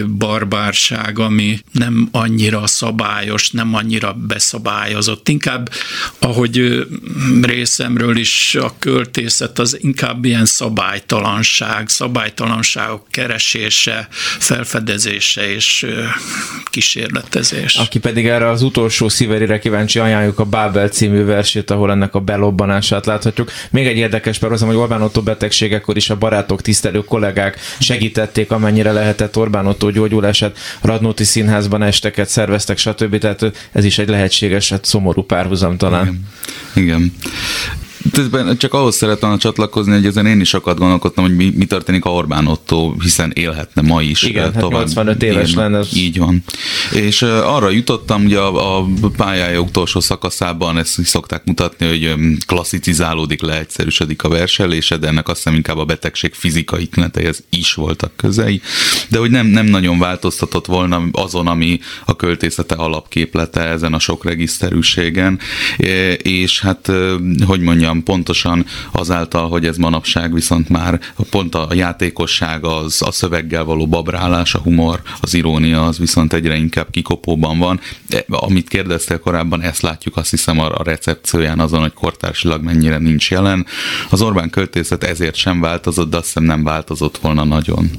barbárság, 0.06 1.18
ami 1.18 1.60
nem 1.72 2.08
annyira 2.12 2.66
szabályos, 2.66 3.50
nem 3.50 3.74
annyira 3.74 4.12
beszabályozott, 4.12 5.26
ott 5.26 5.28
inkább, 5.28 5.70
ahogy 6.18 6.86
részemről 7.42 8.16
is 8.16 8.54
a 8.60 8.72
költészet 8.78 9.58
az 9.58 9.78
inkább 9.80 10.24
ilyen 10.24 10.44
szabálytalanság, 10.44 11.88
szabálytalanságok 11.88 13.06
keresése, 13.10 14.08
felfedezése 14.38 15.54
és 15.54 15.86
kísérletezés. 16.64 17.74
Aki 17.74 17.98
pedig 17.98 18.26
erre 18.26 18.48
az 18.48 18.62
utolsó 18.62 19.08
szíverire 19.08 19.58
kíváncsi, 19.58 19.98
ajánljuk 19.98 20.38
a 20.38 20.44
Bábel 20.44 20.88
című 20.88 21.24
versét, 21.24 21.70
ahol 21.70 21.90
ennek 21.90 22.14
a 22.14 22.20
belobbanását 22.20 23.06
láthatjuk. 23.06 23.50
Még 23.70 23.86
egy 23.86 23.96
érdekes 23.96 24.38
perozom, 24.38 24.68
hogy 24.68 24.76
Orbán 24.76 25.02
Otto 25.02 25.22
betegségekor 25.22 25.96
is 25.96 26.10
a 26.10 26.16
barátok, 26.16 26.62
tisztelő 26.62 27.04
kollégák 27.04 27.58
segítették, 27.78 28.50
amennyire 28.50 28.92
lehetett 28.92 29.36
Orbán 29.36 29.66
Otto 29.66 29.90
gyógyulását, 29.90 30.58
Radnóti 30.80 31.24
Színházban 31.24 31.82
esteket 31.82 32.28
szerveztek, 32.28 32.78
stb. 32.78 33.18
Tehát 33.18 33.68
ez 33.72 33.84
is 33.84 33.98
egy 33.98 34.08
lehetséges, 34.08 34.68
hát 34.68 34.84
szomorú 34.84 35.22
párhuzam 35.22 35.76
talán. 35.90 36.06
Igen. 36.06 36.24
Igen. 36.84 37.12
Csak 38.56 38.74
ahhoz 38.74 38.96
szeretem 38.96 39.38
csatlakozni, 39.38 39.92
hogy 39.92 40.06
ezen 40.06 40.26
én 40.26 40.40
is 40.40 40.48
sokat 40.48 40.78
gondolkodtam, 40.78 41.24
hogy 41.24 41.36
mi, 41.36 41.52
mi 41.56 41.64
történik 41.64 42.04
a 42.04 42.10
Orbán 42.10 42.46
Otto, 42.46 42.94
hiszen 43.00 43.32
élhetne 43.34 43.82
ma 43.82 44.02
is. 44.02 44.22
Igen, 44.22 44.52
hát 44.52 44.68
85 44.68 45.22
éves 45.22 45.48
élni. 45.48 45.60
lenne. 45.60 45.84
Így 45.94 46.18
van. 46.18 46.44
És 46.92 47.22
arra 47.22 47.70
jutottam, 47.70 48.22
hogy 48.22 48.34
a, 48.34 48.76
a 48.78 48.86
pályája 49.16 49.60
utolsó 49.60 50.00
szakaszában 50.00 50.78
ezt 50.78 51.04
szokták 51.04 51.44
mutatni, 51.44 51.86
hogy 51.86 52.14
klasszicizálódik, 52.46 53.42
leegyszerűsödik 53.42 54.22
a 54.22 54.28
verselése, 54.28 54.96
de 54.96 55.06
ennek 55.06 55.28
azt 55.28 55.36
hiszem 55.36 55.54
inkább 55.54 55.78
a 55.78 55.84
betegség 55.84 56.34
fizikai 56.34 56.86
tüneteihez 56.86 57.42
is 57.50 57.74
voltak 57.74 58.16
közei, 58.16 58.60
de 59.08 59.18
hogy 59.18 59.30
nem, 59.30 59.46
nem 59.46 59.66
nagyon 59.66 59.98
változtatott 59.98 60.66
volna 60.66 61.02
azon, 61.12 61.46
ami 61.46 61.80
a 62.04 62.16
költészete 62.16 62.74
alapképlete 62.74 63.60
ezen 63.60 63.94
a 63.94 63.98
sok 63.98 64.24
regiszterűségen, 64.24 65.38
és 66.22 66.60
hát, 66.60 66.92
hogy 67.46 67.60
mondjam, 67.60 67.95
mondjam, 67.96 68.14
pontosan 68.14 68.66
azáltal, 68.92 69.48
hogy 69.48 69.66
ez 69.66 69.76
manapság 69.76 70.32
viszont 70.32 70.68
már 70.68 71.00
pont 71.30 71.54
a 71.54 71.68
játékosság, 71.74 72.64
az, 72.64 73.02
a 73.02 73.12
szöveggel 73.12 73.64
való 73.64 73.86
babrálás, 73.86 74.54
a 74.54 74.58
humor, 74.58 75.02
az 75.20 75.34
irónia, 75.34 75.86
az 75.86 75.98
viszont 75.98 76.32
egyre 76.32 76.56
inkább 76.56 76.90
kikopóban 76.90 77.58
van. 77.58 77.80
De, 78.08 78.24
amit 78.28 78.68
kérdeztél 78.68 79.18
korábban, 79.18 79.62
ezt 79.62 79.82
látjuk 79.82 80.16
azt 80.16 80.30
hiszem 80.30 80.60
a, 80.60 80.78
a 80.78 80.82
recepcióján 80.82 81.60
azon, 81.60 81.80
hogy 81.80 81.92
kortársilag 81.92 82.62
mennyire 82.62 82.98
nincs 82.98 83.30
jelen. 83.30 83.66
Az 84.10 84.22
Orbán 84.22 84.50
költészet 84.50 85.04
ezért 85.04 85.34
sem 85.34 85.60
változott, 85.60 86.10
de 86.10 86.16
azt 86.16 86.26
hiszem 86.26 86.44
nem 86.44 86.64
változott 86.64 87.18
volna 87.18 87.44
nagyon. 87.44 87.90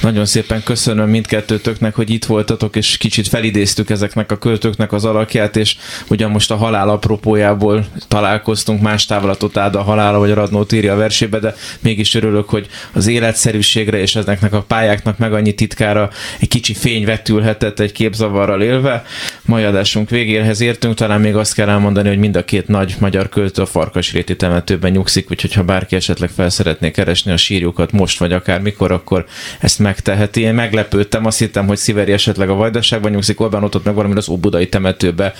Nagyon 0.00 0.26
szépen 0.26 0.62
köszönöm 0.62 1.08
mindkettőtöknek, 1.08 1.94
hogy 1.94 2.10
itt 2.10 2.24
voltatok, 2.24 2.76
és 2.76 2.96
kicsit 2.96 3.28
felidéztük 3.28 3.90
ezeknek 3.90 4.32
a 4.32 4.38
költőknek 4.38 4.92
az 4.92 5.04
alakját, 5.04 5.56
és 5.56 5.76
ugyan 6.08 6.30
most 6.30 6.50
a 6.50 6.56
halál 6.56 6.88
apropójából 6.88 7.86
találkoztunk, 8.08 8.80
más 8.82 9.06
távolatot 9.06 9.56
áld 9.56 9.74
a 9.74 9.82
halála, 9.82 10.18
vagy 10.18 10.30
a 10.30 10.34
Radnót 10.34 10.72
írja 10.72 10.92
a 10.92 10.96
versébe, 10.96 11.38
de 11.38 11.54
mégis 11.80 12.14
örülök, 12.14 12.48
hogy 12.48 12.66
az 12.92 13.06
életszerűségre 13.06 13.98
és 13.98 14.16
ezeknek 14.16 14.52
a 14.52 14.62
pályáknak 14.62 15.18
meg 15.18 15.32
annyi 15.32 15.52
titkára 15.52 16.10
egy 16.40 16.48
kicsi 16.48 16.74
fény 16.74 17.04
vetülhetett 17.04 17.80
egy 17.80 17.92
képzavarral 17.92 18.62
élve. 18.62 19.04
Mai 19.42 19.64
adásunk 19.64 20.10
végéhez 20.10 20.60
értünk, 20.60 20.94
talán 20.94 21.20
még 21.20 21.36
azt 21.36 21.54
kell 21.54 21.68
elmondani, 21.68 22.08
hogy 22.08 22.18
mind 22.18 22.36
a 22.36 22.44
két 22.44 22.68
nagy 22.68 22.96
magyar 22.98 23.28
költő 23.28 23.62
a 23.62 23.66
Farkasréti 23.66 24.36
temetőben 24.36 24.90
nyugszik, 24.90 25.30
úgyhogy 25.30 25.52
ha 25.52 25.62
bárki 25.62 25.96
esetleg 25.96 26.30
fel 26.30 26.50
szeretné 26.50 26.90
keresni 26.90 27.32
a 27.32 27.36
sírjukat 27.36 27.92
most 27.92 28.18
vagy 28.18 28.32
akár 28.32 28.60
mikor, 28.60 28.92
akkor 28.92 29.26
ezt 29.60 29.78
megteheti. 29.78 30.40
Én 30.40 30.54
meglepődtem, 30.54 31.26
azt 31.26 31.38
hittem, 31.38 31.66
hogy 31.66 31.76
Sziveri 31.76 32.12
esetleg 32.12 32.50
a 32.50 32.54
Vajdaságban 32.54 33.10
nyugszik, 33.10 33.40
Orbán 33.40 33.62
ott 33.62 33.84
meg 33.84 33.94
valami 33.94 34.14
az 34.14 34.28
Óbudai 34.28 34.68
temetőbe 34.68 35.32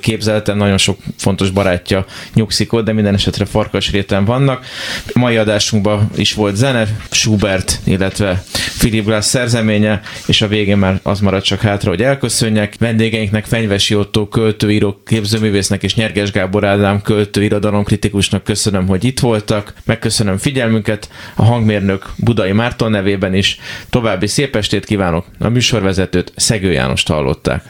képzeltem, 0.00 0.56
nagyon 0.56 0.78
sok 0.78 0.98
fontos 1.16 1.50
barátja 1.50 2.04
nyugszik 2.34 2.72
ott, 2.72 2.84
de 2.84 2.92
minden 2.92 3.14
esetre 3.14 3.46
réten 3.92 4.24
vannak. 4.24 4.64
Mai 5.14 5.36
adásunkban 5.36 6.10
is 6.16 6.34
volt 6.34 6.56
zene, 6.56 6.86
Schubert, 7.10 7.80
illetve 7.84 8.44
Philip 8.78 9.04
Glass 9.04 9.26
szerzeménye, 9.26 10.00
és 10.26 10.42
a 10.42 10.48
végén 10.48 10.76
már 10.76 11.00
az 11.02 11.20
marad 11.20 11.42
csak 11.42 11.60
hátra, 11.60 11.90
hogy 11.90 12.02
elköszönjek. 12.02 12.74
Vendégeinknek 12.78 13.44
Fenyvesi 13.44 13.94
Otto 13.94 14.28
költőíró, 14.28 15.00
képzőművésznek 15.06 15.82
és 15.82 15.94
Nyerges 15.94 16.30
Gábor 16.30 16.64
Ádám 16.64 17.02
költő 17.02 17.42
irodalomkritikusnak 17.42 18.44
köszönöm, 18.44 18.86
hogy 18.86 19.04
itt 19.04 19.20
voltak. 19.20 19.74
Megköszönöm 19.84 20.36
figyelmünket 20.36 21.08
a 21.34 21.44
hangmérnök 21.44 22.10
Budai 22.16 22.52
Márton 22.52 22.90
nevében 22.90 23.34
is. 23.52 23.86
További 23.90 24.26
szép 24.26 24.56
estét 24.56 24.84
kívánok. 24.84 25.26
A 25.38 25.48
műsorvezetőt 25.48 26.32
Szegő 26.36 26.72
Jánost 26.72 27.08
hallották. 27.08 27.64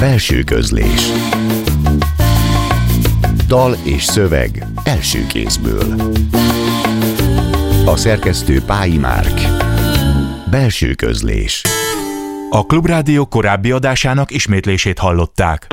Belső 0.00 0.42
közlés 0.42 1.00
Dal 3.46 3.76
és 3.84 4.04
szöveg 4.04 4.66
első 4.84 5.26
kézből 5.26 6.12
A 7.86 7.96
szerkesztő 7.96 8.62
Pályi 8.66 8.98
Márk 8.98 9.40
Belső 10.50 10.94
közlés 10.94 11.62
A 12.50 12.66
Klubrádió 12.66 13.26
korábbi 13.26 13.70
adásának 13.70 14.30
ismétlését 14.30 14.98
hallották. 14.98 15.66